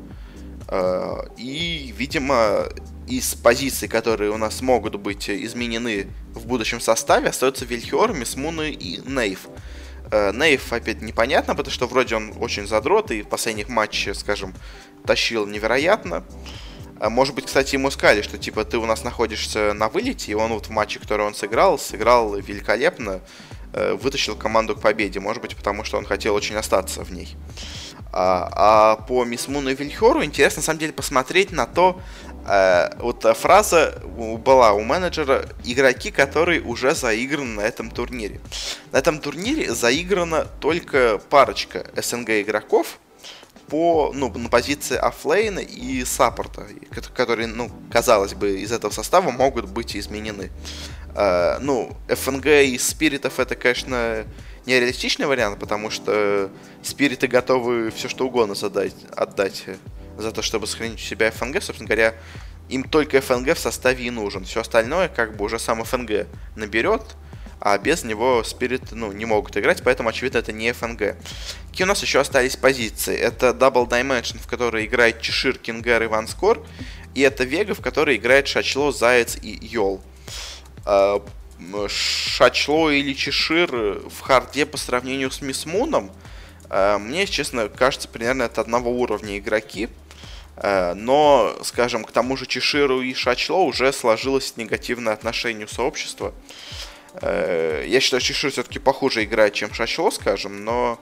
Э, 0.71 1.23
и, 1.37 1.93
видимо, 1.97 2.67
из 3.07 3.33
позиций, 3.33 3.87
которые 3.87 4.29
у 4.29 4.37
нас 4.37 4.61
могут 4.61 4.95
быть 4.95 5.29
изменены 5.29 6.07
в 6.33 6.45
будущем 6.45 6.79
составе, 6.79 7.29
остаются 7.29 7.65
Вильхиор, 7.65 8.13
Мисмуны 8.13 8.69
и 8.71 9.01
Нейв. 9.03 9.47
Э, 10.11 10.31
Нейв 10.31 10.71
опять 10.71 11.01
непонятно, 11.01 11.55
потому 11.55 11.73
что 11.73 11.87
вроде 11.87 12.15
он 12.15 12.33
очень 12.39 12.67
задрот 12.67 13.09
и 13.09 13.23
в 13.23 13.27
последних 13.27 13.67
матчах, 13.67 14.15
скажем, 14.15 14.53
тащил 15.05 15.47
невероятно. 15.47 16.23
Э, 16.99 17.09
может 17.09 17.33
быть, 17.33 17.47
кстати, 17.47 17.73
ему 17.73 17.89
сказали, 17.89 18.21
что 18.21 18.37
типа 18.37 18.63
ты 18.63 18.77
у 18.77 18.85
нас 18.85 19.03
находишься 19.03 19.73
на 19.73 19.89
вылете, 19.89 20.31
и 20.31 20.35
он 20.35 20.53
вот 20.53 20.67
в 20.67 20.69
матче, 20.69 20.99
который 20.99 21.25
он 21.25 21.33
сыграл, 21.33 21.79
сыграл 21.79 22.35
великолепно, 22.35 23.21
вытащил 23.71 24.35
команду 24.35 24.75
к 24.75 24.81
победе. 24.81 25.19
Может 25.19 25.43
быть, 25.43 25.55
потому 25.55 25.83
что 25.83 25.99
он 25.99 26.05
хотел 26.05 26.33
очень 26.33 26.55
остаться 26.55 27.03
в 27.03 27.11
ней. 27.11 27.35
А, 28.11 28.49
а 28.55 28.95
по 28.95 29.23
Мисс 29.23 29.47
Муну 29.47 29.69
и 29.69 29.75
Вильхору 29.75 30.23
интересно 30.23 30.59
на 30.59 30.63
самом 30.63 30.79
деле 30.79 30.93
посмотреть 30.93 31.51
на 31.51 31.67
то, 31.67 32.01
э, 32.47 32.89
вот 32.97 33.23
фраза 33.37 34.01
была 34.43 34.73
у 34.73 34.81
менеджера 34.81 35.45
игроки, 35.63 36.09
которые 36.09 36.61
уже 36.61 36.95
заиграны 36.95 37.55
на 37.55 37.61
этом 37.61 37.91
турнире. 37.91 38.41
На 38.91 38.97
этом 38.97 39.19
турнире 39.19 39.73
заиграна 39.73 40.45
только 40.59 41.19
парочка 41.29 41.85
СНГ 41.95 42.41
игроков 42.41 42.99
по, 43.67 44.11
ну, 44.15 44.33
на 44.35 44.49
позиции 44.49 44.97
оффлейна 44.97 45.59
и 45.59 46.03
саппорта, 46.03 46.65
которые, 47.13 47.47
ну, 47.47 47.69
казалось 47.91 48.33
бы, 48.33 48.59
из 48.59 48.71
этого 48.71 48.91
состава 48.91 49.29
могут 49.29 49.69
быть 49.69 49.95
изменены. 49.95 50.49
Э, 51.15 51.59
ну, 51.59 51.95
ФНГ 52.07 52.45
и 52.47 52.77
Спиритов 52.79 53.39
это, 53.39 53.55
конечно, 53.55 54.25
нереалистичный 54.69 55.25
вариант, 55.25 55.59
потому 55.59 55.89
что 55.89 56.49
спириты 56.83 57.27
готовы 57.27 57.91
все 57.91 58.07
что 58.07 58.27
угодно 58.27 58.55
задать, 58.55 58.93
отдать 59.15 59.65
за 60.17 60.31
то, 60.31 60.41
чтобы 60.41 60.67
сохранить 60.67 60.99
у 60.99 61.03
себя 61.03 61.31
ФНГ. 61.31 61.61
Собственно 61.61 61.87
говоря, 61.87 62.13
им 62.69 62.83
только 62.83 63.19
ФНГ 63.19 63.55
в 63.55 63.59
составе 63.59 64.05
и 64.05 64.11
нужен. 64.11 64.45
Все 64.45 64.61
остальное 64.61 65.09
как 65.09 65.35
бы 65.35 65.45
уже 65.45 65.57
сам 65.57 65.83
ФНГ 65.83 66.27
наберет, 66.55 67.01
а 67.59 67.77
без 67.77 68.03
него 68.03 68.43
Spirit 68.43 68.91
ну, 68.91 69.11
не 69.11 69.25
могут 69.25 69.57
играть, 69.57 69.81
поэтому, 69.83 70.09
очевидно, 70.09 70.37
это 70.37 70.53
не 70.53 70.71
FNG. 70.71 71.15
Какие 71.71 71.85
у 71.85 71.87
нас 71.87 72.01
еще 72.03 72.19
остались 72.19 72.55
позиции? 72.55 73.17
Это 73.17 73.49
Double 73.49 73.89
Dimension, 73.89 74.39
в 74.39 74.47
которой 74.47 74.85
играет 74.85 75.19
Чешир, 75.19 75.57
Кингер 75.57 76.03
и 76.03 76.07
Ванскор, 76.07 76.63
и 77.15 77.21
это 77.21 77.43
Вега, 77.43 77.73
в 77.73 77.81
которой 77.81 78.17
играет 78.17 78.47
Шачло, 78.47 78.91
Заяц 78.91 79.35
и 79.41 79.57
Йол. 79.65 80.01
Шачло 81.89 82.89
или 82.89 83.13
Чешир 83.13 83.71
в 83.71 84.21
харде 84.21 84.65
по 84.65 84.77
сравнению 84.77 85.29
с 85.29 85.41
Мисмуном, 85.41 86.11
э, 86.69 86.97
мне, 86.97 87.27
честно, 87.27 87.67
кажется, 87.67 88.07
примерно 88.07 88.43
это 88.43 88.61
одного 88.61 88.91
уровня 88.91 89.37
игроки. 89.37 89.89
Э, 90.55 90.93
но, 90.93 91.57
скажем, 91.63 92.05
к 92.05 92.11
тому 92.11 92.37
же 92.37 92.45
Чеширу 92.45 93.01
и 93.01 93.13
Шачло 93.13 93.65
уже 93.65 93.91
сложилось 93.91 94.55
негативное 94.57 95.13
отношение 95.13 95.65
у 95.65 95.69
сообщества. 95.69 96.33
Э, 97.21 97.83
я 97.87 97.99
считаю, 97.99 98.21
Чешир 98.21 98.51
все-таки 98.51 98.79
похуже 98.79 99.23
играет, 99.23 99.53
чем 99.53 99.73
Шачло, 99.73 100.11
скажем, 100.11 100.63
но 100.63 100.99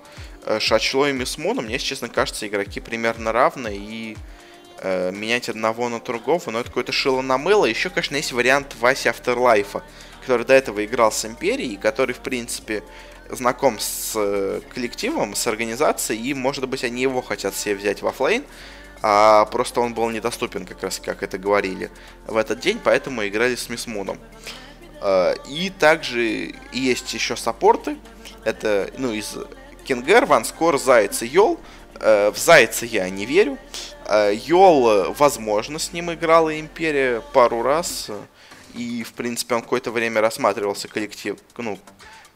Шачло 0.60 1.08
и 1.08 1.14
Мисмуна, 1.14 1.62
мне, 1.62 1.78
честно, 1.78 2.10
кажется, 2.10 2.48
игроки 2.48 2.80
примерно 2.80 3.32
равны, 3.32 3.76
и 3.76 4.18
менять 4.84 5.50
одного 5.50 5.90
на 5.90 6.00
другого, 6.00 6.40
но 6.52 6.60
это 6.60 6.70
какое-то 6.70 6.92
шило 6.92 7.24
на 7.24 7.40
мыло. 7.40 7.66
Еще, 7.66 7.90
конечно, 7.90 8.16
есть 8.16 8.32
вариант 8.32 8.76
Васи 8.80 9.10
Afterlife, 9.10 9.82
который 10.28 10.46
до 10.46 10.56
этого 10.56 10.84
играл 10.84 11.10
с 11.10 11.24
Империей, 11.24 11.78
который, 11.78 12.14
в 12.14 12.20
принципе, 12.20 12.84
знаком 13.30 13.80
с 13.80 14.12
э, 14.16 14.60
коллективом, 14.74 15.36
с 15.36 15.48
организацией, 15.48 16.22
и, 16.22 16.34
может 16.34 16.68
быть, 16.68 16.84
они 16.84 17.02
его 17.02 17.22
хотят 17.22 17.56
себе 17.56 17.76
взять 17.76 18.02
в 18.02 18.08
оффлейн, 18.08 18.44
а 19.02 19.46
просто 19.46 19.80
он 19.80 19.94
был 19.94 20.10
недоступен, 20.10 20.66
как 20.66 20.84
раз 20.84 21.00
как 21.00 21.24
это 21.24 21.38
говорили, 21.38 21.90
в 22.26 22.36
этот 22.36 22.60
день, 22.60 22.78
поэтому 22.84 23.26
играли 23.26 23.56
с 23.56 23.70
Мисмуном. 23.70 24.20
Э, 25.02 25.36
и 25.48 25.70
также 25.70 26.54
есть 26.74 27.14
еще 27.14 27.38
саппорты, 27.38 27.96
это, 28.44 28.90
ну, 28.98 29.14
из 29.14 29.38
Кингер, 29.86 30.26
Ванскор, 30.26 30.78
Заяц 30.78 31.22
и 31.22 31.28
Йол. 31.28 31.58
Э, 32.02 32.32
в 32.32 32.38
Зайца 32.38 32.86
я 32.86 33.10
не 33.10 33.26
верю. 33.26 33.58
Йол, 34.32 35.14
возможно, 35.14 35.80
с 35.80 35.92
ним 35.94 36.14
играла 36.14 36.58
Империя 36.58 37.22
пару 37.34 37.62
раз, 37.62 38.10
и, 38.74 39.04
в 39.04 39.14
принципе, 39.14 39.56
он 39.56 39.62
какое-то 39.62 39.92
время 39.92 40.22
рассматривался 40.22 40.88
коллектив, 40.88 41.38
ну, 41.58 41.80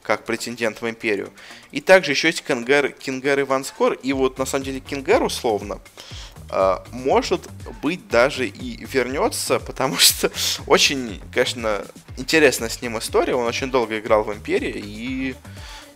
как 0.03 0.25
претендент 0.25 0.81
в 0.81 0.89
Империю. 0.89 1.31
И 1.71 1.81
также 1.81 2.11
еще 2.11 2.27
есть 2.27 2.43
Кингер, 2.43 2.91
Кингер 2.91 3.39
и 3.39 3.43
Ванскор, 3.43 3.93
и 3.93 4.13
вот, 4.13 4.37
на 4.37 4.45
самом 4.45 4.65
деле, 4.65 4.79
Кингер, 4.79 5.23
условно, 5.23 5.79
э, 6.49 6.77
может 6.91 7.47
быть, 7.81 8.07
даже 8.07 8.47
и 8.47 8.83
вернется, 8.85 9.59
потому 9.59 9.97
что 9.97 10.31
очень, 10.67 11.21
конечно, 11.33 11.85
интересная 12.17 12.69
с 12.69 12.81
ним 12.81 12.97
история, 12.97 13.35
он 13.35 13.45
очень 13.45 13.69
долго 13.69 13.99
играл 13.99 14.23
в 14.23 14.33
Империи, 14.33 14.73
и 14.75 15.35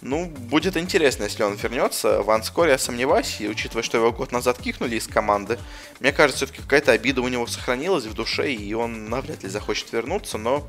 ну, 0.06 0.28
будет 0.28 0.78
интересно, 0.78 1.24
если 1.24 1.41
он 1.41 1.56
вернется. 1.56 2.22
В 2.22 2.30
Анскоре 2.30 2.74
я 2.74 2.78
сомневаюсь, 2.78 3.38
и 3.39 3.50
учитывая, 3.50 3.82
что 3.82 3.98
его 3.98 4.12
год 4.12 4.32
назад 4.32 4.60
кикнули 4.60 4.98
из 4.98 5.08
команды, 5.08 5.58
мне 6.00 6.12
кажется, 6.12 6.46
все-таки 6.46 6.62
какая-то 6.62 6.91
обида 6.91 7.24
у 7.24 7.28
него 7.28 7.48
сохранилась 7.48 8.06
в 8.06 8.13
душе, 8.13 8.54
и 8.54 8.72
он 8.76 9.10
навряд 9.10 9.41
ли 9.41 9.50
захочет 9.50 9.91
вернуться, 9.91 10.38
но 10.38 10.68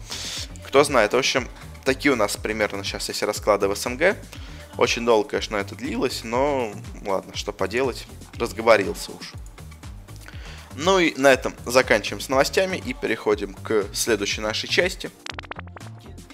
кто 0.66 0.82
знает. 0.84 1.12
В 1.12 1.18
общем, 1.18 1.48
такие 1.84 2.12
у 2.12 2.16
нас 2.16 2.38
примерно 2.38 2.82
сейчас, 2.82 3.10
если 3.10 3.26
расклады 3.26 3.68
в 3.68 3.76
СНГ. 3.76 4.16
Очень 4.78 5.04
долго, 5.04 5.28
конечно, 5.28 5.56
это 5.56 5.74
длилось, 5.74 6.22
но 6.24 6.72
ладно, 7.04 7.36
что 7.36 7.52
поделать, 7.52 8.06
разговорился 8.38 9.12
уж. 9.12 9.34
Ну 10.76 10.98
и 10.98 11.14
на 11.20 11.30
этом 11.30 11.54
заканчиваем 11.66 12.22
с 12.22 12.30
новостями 12.30 12.82
и 12.82 12.94
переходим 12.94 13.52
к 13.52 13.84
следующей 13.92 14.40
нашей 14.40 14.70
части 14.70 15.10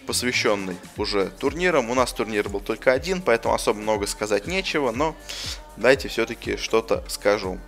посвященный 0.07 0.77
уже 0.97 1.31
турнирам. 1.39 1.91
У 1.91 1.95
нас 1.95 2.13
турнир 2.13 2.49
был 2.49 2.61
только 2.61 2.93
один, 2.93 3.23
поэтому 3.23 3.55
особо 3.55 3.81
много 3.81 4.07
сказать 4.07 4.47
нечего, 4.47 4.91
но 4.91 5.17
давайте 5.77 6.09
все-таки 6.09 6.57
что-то 6.57 7.05
скажу. 7.09 7.59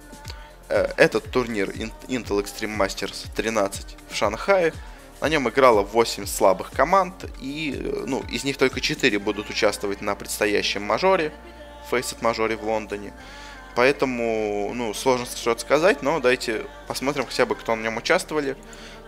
Э, 0.69 0.93
этот 0.97 1.31
турнир 1.31 1.71
Intel 1.71 2.43
Extreme 2.43 2.77
Masters 2.77 3.27
13 3.35 3.97
в 4.11 4.15
Шанхае. 4.15 4.73
На 5.21 5.29
нем 5.29 5.49
играло 5.49 5.83
8 5.83 6.27
слабых 6.27 6.71
команд, 6.71 7.15
и 7.41 8.03
ну, 8.07 8.23
из 8.31 8.45
них 8.45 8.59
только 8.59 8.81
4 8.81 9.19
будут 9.19 9.49
участвовать 9.49 10.01
на 10.03 10.15
предстоящем 10.15 10.83
мажоре, 10.83 11.33
Faceit 11.91 12.19
мажоре 12.21 12.57
в 12.57 12.65
Лондоне. 12.65 13.13
Поэтому, 13.75 14.73
ну, 14.75 14.95
сложно 14.95 15.27
что-то 15.27 15.61
сказать, 15.61 16.03
но 16.03 16.21
давайте 16.21 16.67
посмотрим 16.87 17.27
хотя 17.27 17.45
бы, 17.45 17.55
кто 17.55 17.75
на 17.75 17.83
нем 17.83 17.97
участвовали. 17.97 18.57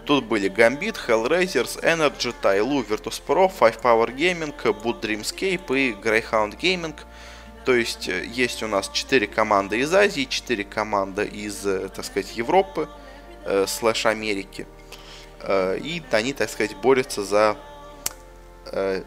Тут 0.06 0.26
были 0.26 0.48
Gambit, 0.48 0.96
Hellraisers, 1.08 1.82
Energy, 1.82 2.32
Tailu, 2.40 2.86
Virtus.pro, 2.88 3.48
Five 3.48 3.82
Power 3.82 4.14
Gaming, 4.14 4.54
Boot 4.80 5.00
Dreamscape 5.00 5.76
и 5.76 5.92
Greyhound 5.94 6.56
Gaming. 6.56 6.94
То 7.64 7.74
есть 7.74 8.08
э, 8.08 8.24
есть 8.24 8.62
у 8.62 8.68
нас 8.68 8.88
4 8.88 9.26
команды 9.26 9.80
из 9.80 9.92
Азии, 9.92 10.22
4 10.22 10.62
команды 10.62 11.24
из, 11.24 11.66
э, 11.66 11.88
так 11.88 12.04
сказать, 12.04 12.36
Европы, 12.36 12.88
э, 13.44 13.66
слэш 13.66 14.06
Америки. 14.06 14.68
Э, 15.40 15.76
и 15.76 16.00
они, 16.12 16.32
так 16.32 16.50
сказать, 16.50 16.76
борются 16.76 17.24
за 17.24 17.56
э, 18.66 19.02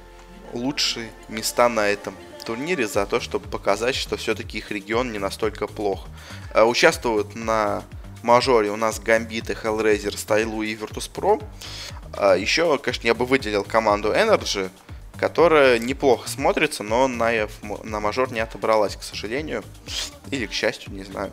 лучшие 0.51 1.09
места 1.29 1.69
на 1.69 1.87
этом 1.87 2.13
турнире, 2.45 2.87
за 2.87 3.05
то, 3.05 3.21
чтобы 3.21 3.47
показать, 3.47 3.95
что 3.95 4.17
все-таки 4.17 4.57
их 4.57 4.69
регион 4.69 5.13
не 5.13 5.19
настолько 5.19 5.65
плох. 5.65 6.07
Э, 6.53 6.63
участвуют 6.63 7.35
на 7.35 7.83
мажоре 8.23 8.71
у 8.71 8.75
нас 8.75 8.99
Гамбиты, 8.99 9.53
Hellraiser, 9.53 10.17
Стайлу 10.17 10.61
и 10.61 10.75
Virtus.pro. 10.75 11.43
А 12.13 12.35
еще, 12.35 12.77
конечно, 12.77 13.07
я 13.07 13.13
бы 13.13 13.25
выделил 13.25 13.63
команду 13.63 14.11
Energy, 14.11 14.69
которая 15.17 15.79
неплохо 15.79 16.29
смотрится, 16.29 16.83
но 16.83 17.07
на, 17.07 17.47
на 17.83 17.99
мажор 17.99 18.31
не 18.31 18.39
отобралась, 18.39 18.95
к 18.95 19.03
сожалению. 19.03 19.63
Или 20.31 20.45
к 20.45 20.53
счастью, 20.53 20.93
не 20.93 21.03
знаю. 21.03 21.31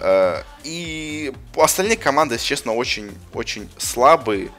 А, 0.00 0.44
и 0.64 1.32
остальные 1.56 1.96
команды, 1.96 2.36
если 2.36 2.46
честно, 2.46 2.74
очень-очень 2.74 3.68
слабые. 3.76 4.50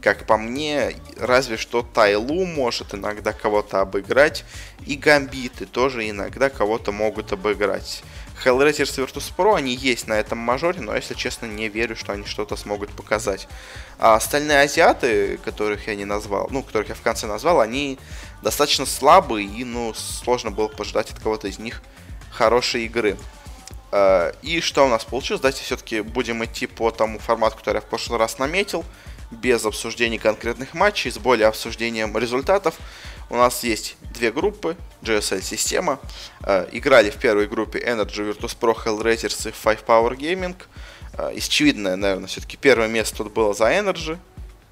Как 0.00 0.24
по 0.24 0.36
мне, 0.36 0.94
разве 1.18 1.56
что 1.56 1.82
Тайлу 1.82 2.44
может 2.46 2.94
иногда 2.94 3.32
кого-то 3.32 3.80
обыграть. 3.80 4.44
И 4.86 4.96
Гамбиты 4.96 5.66
тоже 5.66 6.08
иногда 6.08 6.48
кого-то 6.48 6.92
могут 6.92 7.32
обыграть. 7.32 8.02
Hellraisers 8.44 8.94
Virtus.pro, 8.96 9.56
они 9.56 9.74
есть 9.74 10.06
на 10.06 10.14
этом 10.14 10.38
мажоре, 10.38 10.80
но, 10.80 10.94
если 10.94 11.14
честно, 11.14 11.46
не 11.46 11.68
верю, 11.68 11.96
что 11.96 12.12
они 12.12 12.24
что-то 12.24 12.56
смогут 12.56 12.90
показать. 12.90 13.48
А 13.98 14.14
остальные 14.14 14.60
азиаты, 14.60 15.38
которых 15.38 15.86
я 15.88 15.94
не 15.94 16.04
назвал, 16.04 16.48
ну, 16.50 16.62
которых 16.62 16.90
я 16.90 16.94
в 16.94 17.00
конце 17.00 17.26
назвал, 17.26 17.60
они 17.60 17.98
достаточно 18.42 18.86
слабые, 18.86 19.46
и, 19.46 19.64
ну, 19.64 19.94
сложно 19.94 20.50
было 20.50 20.68
пожидать 20.68 21.10
от 21.10 21.18
кого-то 21.20 21.48
из 21.48 21.58
них 21.58 21.82
хорошей 22.30 22.84
игры. 22.84 23.16
А, 23.92 24.32
и 24.42 24.60
что 24.60 24.84
у 24.84 24.88
нас 24.88 25.04
получилось? 25.04 25.40
Давайте 25.40 25.62
все-таки 25.62 26.02
будем 26.02 26.44
идти 26.44 26.66
по 26.66 26.90
тому 26.90 27.18
формату, 27.18 27.56
который 27.56 27.76
я 27.76 27.80
в 27.80 27.86
прошлый 27.86 28.18
раз 28.18 28.38
наметил, 28.38 28.84
без 29.30 29.64
обсуждений 29.64 30.18
конкретных 30.18 30.74
матчей, 30.74 31.10
с 31.10 31.18
более 31.18 31.48
обсуждением 31.48 32.16
результатов. 32.16 32.76
У 33.28 33.36
нас 33.36 33.64
есть 33.64 33.96
две 34.14 34.30
группы, 34.30 34.76
GSL-система. 35.02 35.98
Э, 36.44 36.68
играли 36.72 37.10
в 37.10 37.16
первой 37.16 37.48
группе 37.48 37.78
Energy, 37.80 38.32
Virtus.pro, 38.32 38.76
Hellraisers 38.84 39.48
и 39.48 39.52
Five 39.52 39.84
Power 39.84 40.16
Gaming. 40.16 40.54
Э, 41.14 41.32
очевидно, 41.36 41.96
наверное, 41.96 42.28
все-таки 42.28 42.56
первое 42.56 42.88
место 42.88 43.16
тут 43.18 43.32
было 43.32 43.52
за 43.52 43.64
Energy. 43.64 44.18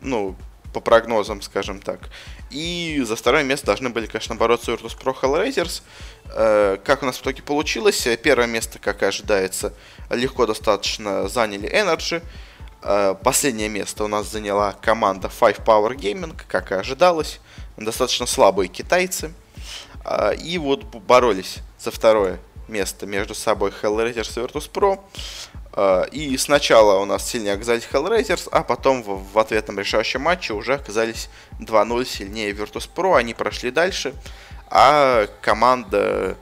Ну, 0.00 0.36
по 0.72 0.80
прогнозам, 0.80 1.42
скажем 1.42 1.80
так. 1.80 2.10
И 2.50 3.02
за 3.04 3.16
второе 3.16 3.42
место 3.42 3.66
должны 3.66 3.90
были, 3.90 4.06
конечно, 4.06 4.36
бороться 4.36 4.72
Virtus.pro 4.72 5.16
Hellraisers. 5.20 5.82
Э, 6.26 6.78
как 6.84 7.02
у 7.02 7.06
нас 7.06 7.16
в 7.16 7.22
итоге 7.22 7.42
получилось? 7.42 8.06
Первое 8.22 8.46
место, 8.46 8.78
как 8.78 9.02
и 9.02 9.06
ожидается, 9.06 9.72
легко 10.10 10.46
достаточно 10.46 11.26
заняли 11.28 11.68
Energy. 11.68 12.22
Последнее 13.22 13.68
место 13.68 14.04
у 14.04 14.08
нас 14.08 14.30
заняла 14.30 14.72
команда 14.72 15.28
Five 15.28 15.64
Power 15.64 15.96
Gaming, 15.96 16.38
как 16.48 16.70
и 16.70 16.74
ожидалось 16.74 17.40
достаточно 17.76 18.26
слабые 18.26 18.68
китайцы. 18.68 19.32
А, 20.04 20.30
и 20.30 20.58
вот 20.58 20.84
боролись 20.84 21.58
за 21.78 21.90
второе 21.90 22.38
место 22.68 23.06
между 23.06 23.34
собой 23.34 23.72
Hellraisers 23.82 24.38
и 24.38 24.46
Virtus.pro. 24.46 25.00
А, 25.72 26.02
и 26.04 26.36
сначала 26.36 27.00
у 27.00 27.04
нас 27.04 27.28
сильнее 27.28 27.54
оказались 27.54 27.88
Hellraisers, 27.90 28.48
а 28.52 28.62
потом 28.62 29.02
в, 29.02 29.38
ответном 29.38 29.78
решающем 29.78 30.20
матче 30.20 30.52
уже 30.52 30.74
оказались 30.74 31.28
2-0 31.60 32.04
сильнее 32.04 32.52
Virtus.pro. 32.52 33.16
Они 33.16 33.34
прошли 33.34 33.70
дальше, 33.70 34.14
а 34.68 35.26
команда 35.40 35.98
э, 36.02 36.34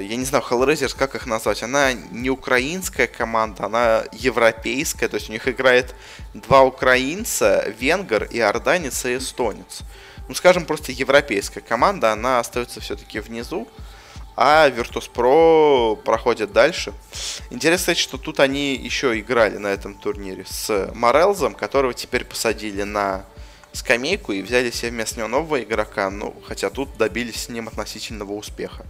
я 0.00 0.16
не 0.16 0.24
знаю, 0.24 0.44
Hellraisers, 0.48 0.96
как 0.96 1.14
их 1.14 1.26
назвать, 1.26 1.62
она 1.62 1.92
не 1.92 2.30
украинская 2.30 3.06
команда, 3.06 3.66
она 3.66 4.04
европейская, 4.12 5.08
то 5.08 5.16
есть 5.16 5.28
у 5.28 5.32
них 5.32 5.46
играет 5.48 5.94
два 6.34 6.62
украинца, 6.62 7.72
венгер 7.78 8.24
и 8.24 8.40
орданец 8.40 9.04
и 9.04 9.16
эстонец 9.16 9.82
ну, 10.28 10.34
скажем, 10.34 10.64
просто 10.64 10.92
европейская 10.92 11.60
команда, 11.60 12.12
она 12.12 12.40
остается 12.40 12.80
все-таки 12.80 13.20
внизу, 13.20 13.68
а 14.36 14.68
Virtus.pro 14.68 15.96
проходит 15.96 16.52
дальше. 16.52 16.92
Интересно, 17.50 17.94
что 17.94 18.18
тут 18.18 18.40
они 18.40 18.74
еще 18.74 19.18
играли 19.18 19.56
на 19.56 19.68
этом 19.68 19.94
турнире 19.94 20.44
с 20.46 20.90
Морелзом, 20.94 21.54
которого 21.54 21.94
теперь 21.94 22.24
посадили 22.24 22.82
на 22.82 23.24
скамейку 23.72 24.32
и 24.32 24.42
взяли 24.42 24.70
себе 24.70 24.90
вместо 24.90 25.18
него 25.18 25.28
нового 25.28 25.62
игрока, 25.62 26.10
ну, 26.10 26.34
хотя 26.46 26.70
тут 26.70 26.96
добились 26.96 27.44
с 27.44 27.48
ним 27.48 27.68
относительного 27.68 28.32
успеха. 28.32 28.84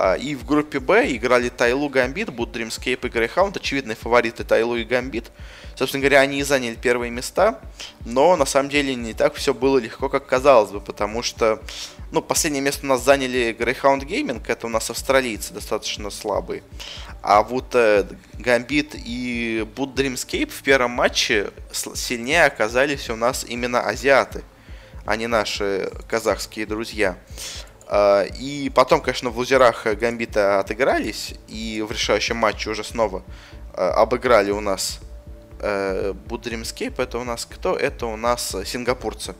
А, 0.00 0.14
и 0.14 0.36
в 0.36 0.46
группе 0.46 0.78
Б 0.78 1.10
играли 1.10 1.48
Тайлу, 1.48 1.88
Гамбит, 1.88 2.30
Буд, 2.32 2.54
Dreamscape 2.54 3.04
и 3.04 3.10
Greyhound. 3.10 3.56
Очевидные 3.56 3.96
фавориты 3.96 4.44
Тайлу 4.44 4.76
и 4.76 4.84
Гамбит. 4.84 5.32
Собственно 5.74 6.02
говоря, 6.02 6.20
они 6.20 6.38
и 6.38 6.44
заняли 6.44 6.76
первые 6.76 7.10
места. 7.10 7.60
Но 8.06 8.36
на 8.36 8.46
самом 8.46 8.70
деле 8.70 8.94
не 8.94 9.12
так 9.12 9.34
все 9.34 9.52
было 9.52 9.76
легко, 9.78 10.08
как 10.08 10.24
казалось 10.26 10.70
бы. 10.70 10.80
Потому 10.80 11.24
что 11.24 11.60
ну, 12.12 12.22
последнее 12.22 12.62
место 12.62 12.86
у 12.86 12.88
нас 12.88 13.02
заняли 13.02 13.56
Greyhound 13.58 14.06
Gaming. 14.06 14.40
Это 14.46 14.68
у 14.68 14.70
нас 14.70 14.88
австралийцы 14.88 15.52
достаточно 15.52 16.10
слабые. 16.10 16.62
А 17.20 17.42
вот 17.42 17.74
э, 17.74 18.06
Гамбит 18.34 18.94
и 18.94 19.66
Буд 19.74 19.98
Dreamscape 19.98 20.50
в 20.50 20.62
первом 20.62 20.92
матче 20.92 21.50
сильнее 21.72 22.44
оказались 22.44 23.10
у 23.10 23.16
нас 23.16 23.44
именно 23.48 23.80
азиаты, 23.80 24.44
а 25.04 25.16
не 25.16 25.26
наши 25.26 25.90
казахские 26.06 26.66
друзья. 26.66 27.16
А, 27.90 28.24
и 28.24 28.68
потом, 28.68 29.00
конечно, 29.00 29.30
в 29.30 29.38
лузерах 29.38 29.86
Гамбита 29.86 30.60
отыгрались, 30.60 31.34
и 31.48 31.82
в 31.86 31.90
решающем 31.90 32.36
матче 32.36 32.68
уже 32.70 32.84
снова 32.84 33.22
а, 33.72 34.02
обыграли 34.02 34.50
у 34.50 34.60
нас 34.60 35.00
Будримскейп. 35.60 37.00
Э, 37.00 37.02
это 37.02 37.18
у 37.18 37.24
нас 37.24 37.46
кто? 37.46 37.74
Это 37.74 38.06
у 38.06 38.16
нас 38.16 38.54
сингапурцы. 38.64 39.34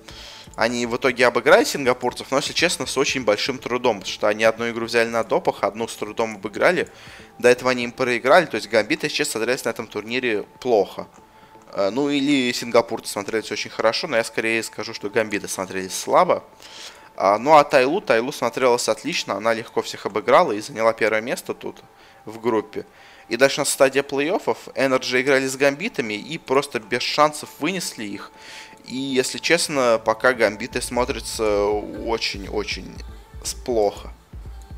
Они 0.56 0.86
в 0.86 0.96
итоге 0.96 1.26
обыграли 1.26 1.62
сингапурцев, 1.62 2.32
но, 2.32 2.38
если 2.38 2.52
честно, 2.52 2.86
с 2.86 2.96
очень 2.98 3.22
большим 3.22 3.58
трудом, 3.58 4.00
потому 4.00 4.12
что 4.12 4.26
они 4.26 4.42
одну 4.42 4.68
игру 4.70 4.86
взяли 4.86 5.08
на 5.08 5.22
допах, 5.22 5.62
одну 5.62 5.86
с 5.86 5.94
трудом 5.94 6.36
обыграли. 6.36 6.88
До 7.38 7.48
этого 7.48 7.70
они 7.70 7.84
им 7.84 7.92
проиграли, 7.92 8.46
то 8.46 8.56
есть 8.56 8.68
Гамбиты 8.68 9.08
сейчас 9.08 9.28
смотрелись 9.28 9.64
на 9.64 9.68
этом 9.68 9.86
турнире 9.86 10.44
плохо. 10.58 11.06
Э, 11.72 11.90
ну 11.90 12.08
или 12.08 12.50
сингапурцы 12.52 13.12
смотрелись 13.12 13.52
очень 13.52 13.70
хорошо, 13.70 14.08
но 14.08 14.16
я 14.16 14.24
скорее 14.24 14.62
скажу, 14.62 14.94
что 14.94 15.10
Гамбиты 15.10 15.46
смотрелись 15.46 15.96
слабо. 15.96 16.42
А, 17.20 17.36
ну 17.36 17.56
а 17.56 17.64
Тайлу, 17.64 18.00
Тайлу 18.00 18.30
смотрелась 18.30 18.88
отлично, 18.88 19.34
она 19.34 19.52
легко 19.52 19.82
всех 19.82 20.06
обыграла 20.06 20.52
и 20.52 20.60
заняла 20.60 20.92
первое 20.92 21.20
место 21.20 21.52
тут 21.52 21.82
в 22.24 22.40
группе. 22.40 22.86
И 23.28 23.36
дальше 23.36 23.62
на 23.62 23.64
стадии 23.64 24.02
плей-оффов 24.02 24.56
Energy 24.76 25.20
играли 25.20 25.48
с 25.48 25.56
гамбитами 25.56 26.14
и 26.14 26.38
просто 26.38 26.78
без 26.78 27.02
шансов 27.02 27.48
вынесли 27.58 28.04
их. 28.04 28.30
И, 28.86 28.94
если 28.94 29.38
честно, 29.38 30.00
пока 30.02 30.32
гамбиты 30.32 30.80
смотрятся 30.80 31.64
очень-очень 31.64 32.94
плохо. 33.64 34.12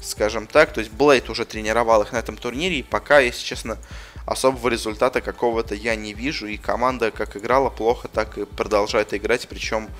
Скажем 0.00 0.46
так, 0.46 0.72
то 0.72 0.81
есть 0.81 0.92
Блейд 0.92 1.29
уже 1.29 1.44
тренировал 1.44 2.00
их 2.00 2.12
на 2.12 2.16
этом 2.16 2.38
турнире, 2.38 2.79
и 2.79 2.83
пока, 2.83 3.20
если 3.20 3.44
честно, 3.44 3.76
особого 4.24 4.68
результата 4.68 5.20
какого-то 5.20 5.74
я 5.74 5.94
не 5.94 6.14
вижу. 6.14 6.46
И 6.46 6.57
команда 6.57 7.11
как 7.11 7.37
играла 7.37 7.68
плохо, 7.68 8.09
так 8.09 8.38
и 8.38 8.46
продолжает 8.46 9.12
играть, 9.12 9.46
причем 9.46 9.90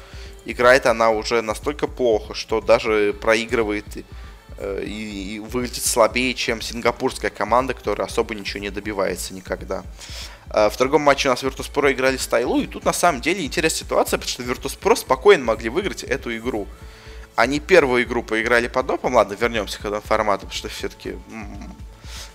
играет 0.45 0.87
она 0.87 1.11
уже 1.11 1.43
настолько 1.43 1.87
плохо, 1.87 2.35
что 2.35 2.61
даже 2.61 3.15
проигрывает 3.21 3.85
э, 4.59 4.85
и, 4.85 5.37
и 5.37 5.39
выглядит 5.39 5.85
слабее, 5.85 6.35
чем 6.35 6.61
сингапурская 6.61 7.31
команда, 7.31 7.75
которая 7.75 8.07
особо 8.07 8.35
ничего 8.35 8.61
не 8.61 8.71
добивается 8.71 9.35
никогда. 9.35 9.85
Э, 10.53 10.69
в 10.71 10.77
другом 10.77 11.03
матче 11.03 11.29
у 11.29 11.33
нас 11.33 11.43
Virtus.pro 11.43 11.93
играли 11.93 12.17
с 12.17 12.27
Тайлу, 12.27 12.61
и 12.61 12.67
тут 12.67 12.85
на 12.85 12.93
самом 12.93 13.21
деле 13.21 13.45
интересная 13.45 13.81
ситуация, 13.81 14.19
потому 14.19 14.31
что 14.31 14.43
Virtus.pro 14.43 14.97
спокойно 14.97 15.45
могли 15.45 15.69
выиграть 15.69 16.05
эту 16.05 16.37
игру. 16.37 16.67
Они 17.37 17.61
первую 17.61 18.03
игру 18.03 18.23
поиграли 18.23 18.69
под 18.69 18.87
допом, 18.87 19.15
ладно, 19.15 19.35
вернемся 19.35 19.79
к 19.79 19.85
этому 19.85 20.03
формату, 20.03 20.47
потому 20.47 20.57
что 20.57 20.69
все-таки 20.69 21.15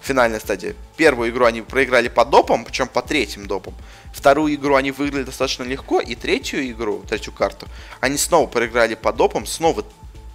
финальная 0.02 0.40
стадия. 0.40 0.76
Первую 0.98 1.32
игру 1.32 1.46
они 1.46 1.62
проиграли 1.62 2.08
по 2.08 2.26
допам, 2.26 2.64
причем 2.64 2.88
по 2.88 3.02
третьим 3.02 3.48
допам. 3.48 3.74
Вторую 4.16 4.56
игру 4.56 4.76
они 4.76 4.92
выиграли 4.92 5.24
достаточно 5.24 5.64
легко, 5.64 6.00
и 6.00 6.16
третью 6.16 6.66
игру, 6.72 7.04
третью 7.08 7.34
карту, 7.34 7.68
они 8.00 8.18
снова 8.18 8.48
проиграли 8.48 8.96
по 8.96 9.12
допам, 9.12 9.46
снова 9.46 9.84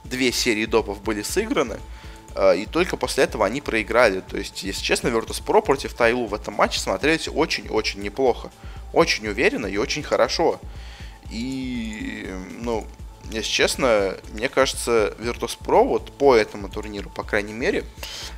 две 0.05 0.33
серии 0.33 0.67
допов 0.67 1.01
были 1.01 1.23
сыграны. 1.23 1.79
Э, 2.35 2.59
и 2.59 2.67
только 2.67 2.99
после 2.99 3.25
этого 3.25 3.47
они 3.47 3.63
проиграли. 3.63 4.21
То 4.21 4.37
есть, 4.37 4.63
если 4.65 4.83
честно, 4.83 5.09
Virtus.pro 5.09 5.63
против 5.63 5.95
Тайлу 5.95 6.27
в 6.27 6.35
этом 6.35 6.55
матче 6.55 6.79
смотрелись 6.79 7.27
очень-очень 7.27 8.03
неплохо. 8.03 8.51
Очень 8.93 9.29
уверенно 9.29 9.65
и 9.65 9.79
очень 9.79 10.03
хорошо. 10.03 10.61
И, 11.31 12.29
ну, 12.59 12.87
если 13.31 13.51
честно, 13.51 14.17
мне 14.33 14.49
кажется, 14.49 15.15
Virtus.pro 15.19 15.85
вот 15.87 16.13
по 16.13 16.35
этому 16.35 16.69
турниру, 16.69 17.11
по 17.11 17.23
крайней 17.23 17.53
мере, 17.53 17.85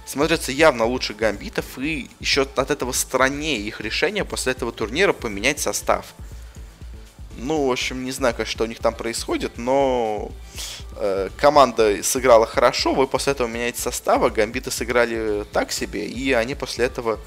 смотрится 0.06 0.52
явно 0.52 0.84
лучше 0.84 1.14
гамбитов 1.14 1.78
и 1.78 2.10
еще 2.20 2.42
от 2.42 2.70
этого 2.70 2.92
страннее 2.92 3.58
их 3.58 3.80
решение 3.80 4.24
после 4.24 4.52
этого 4.52 4.72
турнира 4.72 5.12
поменять 5.12 5.60
состав. 5.60 6.14
Ну, 7.36 7.66
в 7.66 7.72
общем, 7.72 8.04
не 8.04 8.12
знаю, 8.12 8.34
конечно, 8.34 8.52
что 8.52 8.64
у 8.64 8.66
них 8.66 8.78
там 8.78 8.94
происходит, 8.94 9.56
но 9.56 10.30
э, 10.96 11.30
команда 11.38 12.02
сыграла 12.02 12.46
хорошо, 12.46 12.92
вы 12.92 13.06
после 13.06 13.32
этого 13.32 13.48
меняете 13.48 13.80
состав, 13.80 14.22
а 14.22 14.30
гамбиты 14.30 14.70
сыграли 14.70 15.44
так 15.52 15.72
себе, 15.72 16.06
и 16.06 16.32
они 16.32 16.54
после 16.54 16.84
этого 16.84 17.18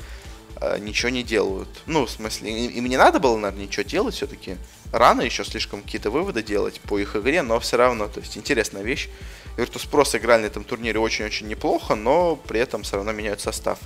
ничего 0.79 1.09
не 1.09 1.23
делают. 1.23 1.69
Ну, 1.85 2.05
в 2.05 2.09
смысле, 2.11 2.67
им 2.67 2.85
не 2.85 2.97
надо 2.97 3.19
было, 3.19 3.37
наверное, 3.37 3.65
ничего 3.65 3.83
делать 3.83 4.15
все-таки 4.15 4.57
рано 4.91 5.21
еще 5.21 5.43
слишком 5.43 5.81
какие-то 5.81 6.09
выводы 6.09 6.41
делать 6.41 6.79
по 6.81 6.97
их 6.97 7.15
игре, 7.15 7.41
но 7.41 7.59
все 7.59 7.77
равно, 7.77 8.07
то 8.07 8.19
есть 8.19 8.37
интересная 8.37 8.83
вещь. 8.83 9.09
Virtus.pro 9.57 10.05
сыграли 10.05 10.43
на 10.43 10.45
этом 10.47 10.63
турнире 10.63 10.99
очень-очень 10.99 11.47
неплохо, 11.47 11.95
но 11.95 12.35
при 12.35 12.59
этом 12.59 12.83
все 12.83 12.97
равно 12.97 13.11
меняют 13.11 13.41
состав. 13.41 13.79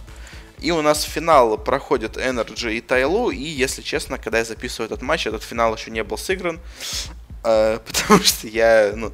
И 0.59 0.72
у 0.72 0.82
нас 0.82 1.03
финал 1.03 1.57
проходит 1.57 2.17
Energy 2.17 2.74
и 2.74 2.82
Тайлу, 2.82 3.30
и, 3.30 3.43
если 3.43 3.82
честно, 3.82 4.17
когда 4.17 4.39
я 4.39 4.45
записываю 4.45 4.88
этот 4.88 5.01
матч, 5.01 5.26
этот 5.26 5.43
финал 5.43 5.76
еще 5.76 5.89
не 5.89 6.03
был 6.03 6.17
сыгран. 6.17 6.59
Э, 7.44 7.80
потому 7.86 8.20
что 8.22 8.48
я 8.48 8.92
ну, 8.96 9.12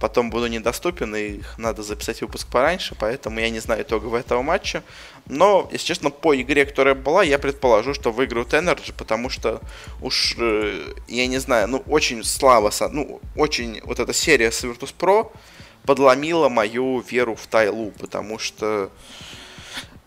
потом 0.00 0.30
буду 0.30 0.46
недоступен, 0.46 1.14
и 1.14 1.40
надо 1.58 1.82
записать 1.82 2.20
выпуск 2.20 2.48
пораньше, 2.48 2.94
поэтому 2.98 3.40
я 3.40 3.50
не 3.50 3.60
знаю 3.60 3.82
итогов 3.82 4.14
этого 4.14 4.42
матча. 4.42 4.82
Но, 5.28 5.68
если 5.72 5.86
честно, 5.86 6.10
по 6.10 6.40
игре, 6.40 6.64
которая 6.64 6.94
была, 6.94 7.24
я 7.24 7.38
предположу, 7.38 7.94
что 7.94 8.12
выиграют 8.12 8.54
Energy, 8.54 8.94
потому 8.96 9.28
что 9.28 9.60
уж, 10.00 10.36
э, 10.38 10.94
я 11.08 11.26
не 11.26 11.38
знаю, 11.38 11.68
ну, 11.68 11.82
очень 11.86 12.22
слабо, 12.24 12.70
ну, 12.92 13.20
очень 13.34 13.80
вот 13.84 13.98
эта 13.98 14.12
серия 14.12 14.52
с 14.52 14.62
Virtus.pro 14.64 15.32
подломила 15.84 16.48
мою 16.48 17.00
веру 17.00 17.34
в 17.34 17.46
Тайлу, 17.46 17.92
потому 17.98 18.38
что 18.38 18.90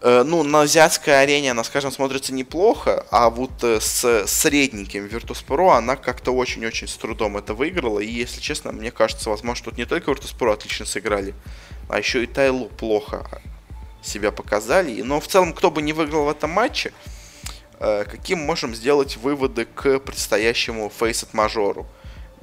ну, 0.02 0.43
на 0.43 0.62
азиатской 0.62 1.22
арене 1.22 1.52
она, 1.52 1.64
скажем, 1.66 1.91
смотрится 1.91 2.34
неплохо, 2.34 3.06
а 3.12 3.30
вот 3.30 3.64
э, 3.64 3.82
с 3.82 4.26
средненьким 4.28 5.06
Virtus.pro 5.06 5.76
она 5.76 5.97
как-то 5.97 6.32
очень-очень 6.32 6.88
с 6.88 6.95
трудом 6.95 7.36
это 7.36 7.54
выиграла. 7.54 8.00
И, 8.00 8.08
если 8.08 8.39
честно, 8.39 8.72
мне 8.72 8.91
кажется, 8.91 9.30
возможно, 9.30 9.66
тут 9.66 9.78
не 9.78 9.86
только 9.86 10.12
Virtus.pro 10.12 10.54
отлично 10.54 10.86
сыграли, 10.86 11.34
а 11.89 11.97
еще 11.97 12.24
и 12.24 12.28
Тайлу 12.28 12.68
плохо 12.70 13.41
себя 14.02 14.32
показали. 14.32 15.02
Но 15.02 15.20
в 15.20 15.28
целом, 15.28 15.52
кто 15.52 15.70
бы 15.70 15.82
не 15.82 15.91
выиграл 15.91 16.26
в 16.26 16.30
этом 16.30 16.52
матче, 16.52 16.93
э, 17.80 18.06
каким 18.10 18.39
можем 18.39 18.74
сделать 18.76 19.18
выводы 19.18 19.66
к 19.66 20.00
предстоящему 20.00 20.89
Faceit 20.97 21.30
мажору? 21.34 21.86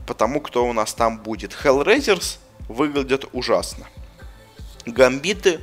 Потому 0.07 0.40
кто 0.40 0.66
у 0.66 0.74
нас 0.74 0.92
там 0.92 1.18
будет. 1.18 1.57
Hellraisers 1.64 2.36
выглядят 2.68 3.24
ужасно. 3.32 3.86
Гамбиты 4.84 5.61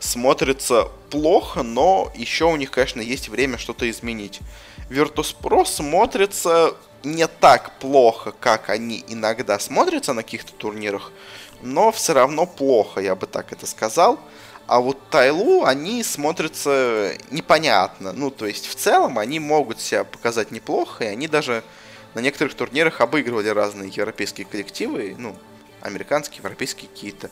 смотрится 0.00 0.88
плохо, 1.10 1.62
но 1.62 2.10
еще 2.14 2.46
у 2.46 2.56
них, 2.56 2.70
конечно, 2.70 3.00
есть 3.00 3.28
время 3.28 3.58
что-то 3.58 3.88
изменить. 3.90 4.40
Virtus.pro 4.88 5.64
смотрится 5.64 6.74
не 7.04 7.26
так 7.26 7.78
плохо, 7.78 8.32
как 8.38 8.70
они 8.70 9.04
иногда 9.08 9.58
смотрятся 9.58 10.12
на 10.12 10.22
каких-то 10.22 10.52
турнирах, 10.52 11.12
но 11.62 11.92
все 11.92 12.14
равно 12.14 12.46
плохо, 12.46 13.00
я 13.00 13.14
бы 13.14 13.26
так 13.26 13.52
это 13.52 13.66
сказал. 13.66 14.18
А 14.66 14.80
вот 14.80 14.98
Тайлу, 15.10 15.64
они 15.64 16.04
смотрятся 16.04 17.14
непонятно. 17.30 18.12
Ну, 18.12 18.30
то 18.30 18.46
есть, 18.46 18.66
в 18.66 18.76
целом, 18.76 19.18
они 19.18 19.40
могут 19.40 19.80
себя 19.80 20.04
показать 20.04 20.52
неплохо, 20.52 21.04
и 21.04 21.08
они 21.08 21.26
даже 21.26 21.64
на 22.14 22.20
некоторых 22.20 22.54
турнирах 22.54 23.00
обыгрывали 23.00 23.48
разные 23.48 23.90
европейские 23.90 24.46
коллективы, 24.46 25.16
ну, 25.18 25.36
американские, 25.80 26.38
европейские 26.38 26.88
какие-то. 26.88 27.30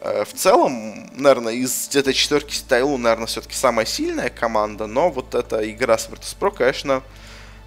Э, 0.00 0.24
в 0.24 0.32
целом, 0.32 1.10
наверное, 1.14 1.54
из 1.54 1.94
этой 1.94 2.12
четверки 2.12 2.54
Стайлу, 2.54 2.96
наверное, 2.98 3.26
все-таки 3.26 3.54
самая 3.54 3.86
сильная 3.86 4.30
команда, 4.30 4.86
но 4.86 5.10
вот 5.10 5.34
эта 5.34 5.68
игра 5.70 5.98
с 5.98 6.08
Virtus.pro, 6.08 6.54
конечно, 6.54 7.02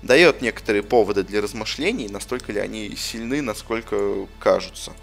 дает 0.01 0.41
некоторые 0.41 0.83
поводы 0.83 1.23
для 1.23 1.41
размышлений, 1.41 2.07
настолько 2.09 2.51
ли 2.51 2.59
они 2.59 2.95
сильны, 2.95 3.41
насколько 3.41 4.27
кажутся. 4.39 4.93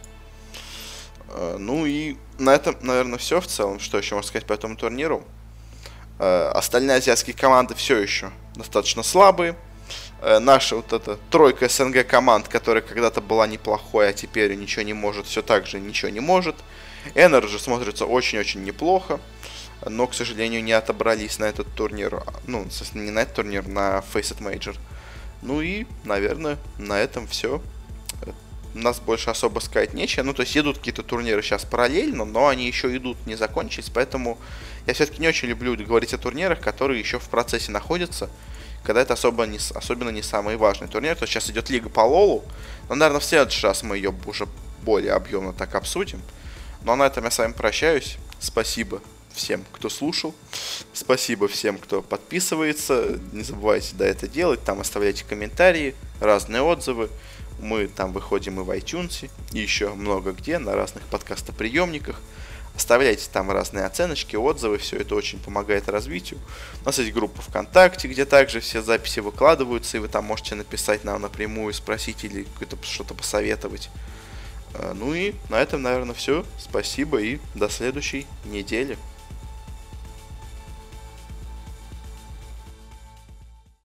Э, 1.30 1.56
ну 1.58 1.86
и 1.86 2.16
на 2.38 2.54
этом, 2.54 2.76
наверное, 2.80 3.18
все 3.18 3.40
в 3.40 3.46
целом. 3.46 3.80
Что 3.80 3.98
еще 3.98 4.14
можно 4.14 4.28
сказать 4.28 4.46
по 4.46 4.52
этому 4.52 4.76
турниру? 4.76 5.24
Э, 6.18 6.50
остальные 6.54 6.96
азиатские 6.96 7.36
команды 7.36 7.74
все 7.74 7.98
еще 7.98 8.30
достаточно 8.54 9.02
слабые. 9.02 9.56
Наша 10.20 10.76
вот 10.76 10.92
эта 10.92 11.16
тройка 11.30 11.68
СНГ 11.68 12.06
команд, 12.06 12.48
которая 12.48 12.82
когда-то 12.82 13.20
была 13.20 13.46
неплохой, 13.46 14.08
а 14.08 14.12
теперь 14.12 14.54
ничего 14.54 14.82
не 14.82 14.94
может, 14.94 15.26
все 15.26 15.42
так 15.42 15.66
же 15.66 15.78
ничего 15.78 16.10
не 16.10 16.20
может. 16.20 16.56
Energy 17.14 17.58
смотрится 17.58 18.04
очень-очень 18.04 18.64
неплохо, 18.64 19.20
но, 19.86 20.08
к 20.08 20.14
сожалению, 20.14 20.64
не 20.64 20.72
отобрались 20.72 21.38
на 21.38 21.44
этот 21.44 21.72
турнир. 21.74 22.24
Ну, 22.46 22.66
не 22.94 23.10
на 23.12 23.20
этот 23.20 23.36
турнир, 23.36 23.68
на 23.68 24.02
Faceit 24.12 24.40
Major. 24.40 24.76
Ну 25.42 25.60
и, 25.60 25.86
наверное, 26.02 26.58
на 26.78 26.98
этом 26.98 27.28
все. 27.28 27.62
У 28.74 28.78
нас 28.78 28.98
больше 28.98 29.30
особо 29.30 29.60
сказать 29.60 29.94
нечего. 29.94 30.24
Ну, 30.24 30.34
то 30.34 30.42
есть 30.42 30.56
идут 30.56 30.78
какие-то 30.78 31.04
турниры 31.04 31.42
сейчас 31.42 31.64
параллельно, 31.64 32.24
но 32.24 32.48
они 32.48 32.66
еще 32.66 32.94
идут, 32.96 33.24
не 33.24 33.36
закончились. 33.36 33.88
Поэтому 33.88 34.36
я 34.86 34.94
все-таки 34.94 35.20
не 35.20 35.28
очень 35.28 35.48
люблю 35.48 35.76
говорить 35.76 36.12
о 36.12 36.18
турнирах, 36.18 36.60
которые 36.60 36.98
еще 36.98 37.20
в 37.20 37.28
процессе 37.28 37.70
находятся. 37.70 38.28
Когда 38.84 39.02
это 39.02 39.14
особо 39.14 39.46
не, 39.46 39.58
особенно 39.74 40.10
не 40.10 40.22
самый 40.22 40.56
важный 40.56 40.88
турнир. 40.88 41.16
То 41.16 41.26
сейчас 41.26 41.50
идет 41.50 41.70
Лига 41.70 41.88
по 41.88 42.00
Лолу. 42.00 42.44
Но, 42.88 42.94
наверное, 42.94 43.20
в 43.20 43.24
следующий 43.24 43.66
раз 43.66 43.82
мы 43.82 43.96
ее 43.96 44.14
уже 44.26 44.46
более 44.82 45.12
объемно 45.12 45.52
так 45.52 45.74
обсудим. 45.74 46.22
Ну 46.82 46.92
а 46.92 46.96
на 46.96 47.06
этом 47.06 47.24
я 47.24 47.30
с 47.30 47.38
вами 47.38 47.52
прощаюсь. 47.52 48.16
Спасибо 48.38 49.02
всем, 49.32 49.64
кто 49.72 49.88
слушал. 49.88 50.34
Спасибо 50.92 51.48
всем, 51.48 51.78
кто 51.78 52.02
подписывается. 52.02 53.20
Не 53.32 53.42
забывайте 53.42 53.94
да, 53.94 54.06
это 54.06 54.28
делать. 54.28 54.62
Там 54.64 54.80
оставляйте 54.80 55.24
комментарии, 55.24 55.94
разные 56.20 56.62
отзывы. 56.62 57.08
Мы 57.60 57.88
там 57.88 58.12
выходим 58.12 58.60
и 58.60 58.64
в 58.64 58.70
iTunes, 58.70 59.28
и 59.52 59.58
еще 59.58 59.92
много 59.94 60.32
где, 60.32 60.58
на 60.58 60.74
разных 60.74 61.02
подкастоприемниках. 61.04 62.20
Оставляйте 62.78 63.28
там 63.32 63.50
разные 63.50 63.86
оценочки, 63.86 64.36
отзывы, 64.36 64.78
все 64.78 64.98
это 64.98 65.16
очень 65.16 65.40
помогает 65.40 65.88
развитию. 65.88 66.38
У 66.80 66.84
нас 66.84 66.96
есть 67.00 67.12
группа 67.12 67.42
ВКонтакте, 67.42 68.06
где 68.06 68.24
также 68.24 68.60
все 68.60 68.82
записи 68.82 69.18
выкладываются, 69.18 69.96
и 69.96 70.00
вы 70.00 70.06
там 70.06 70.26
можете 70.26 70.54
написать 70.54 71.02
нам 71.02 71.20
напрямую, 71.20 71.74
спросить 71.74 72.22
или 72.22 72.46
что-то 72.82 73.14
посоветовать. 73.14 73.90
А, 74.74 74.94
ну 74.94 75.12
и 75.12 75.34
на 75.48 75.60
этом, 75.60 75.82
наверное, 75.82 76.14
все. 76.14 76.46
Спасибо 76.56 77.20
и 77.20 77.40
до 77.56 77.68
следующей 77.68 78.28
недели. 78.44 78.96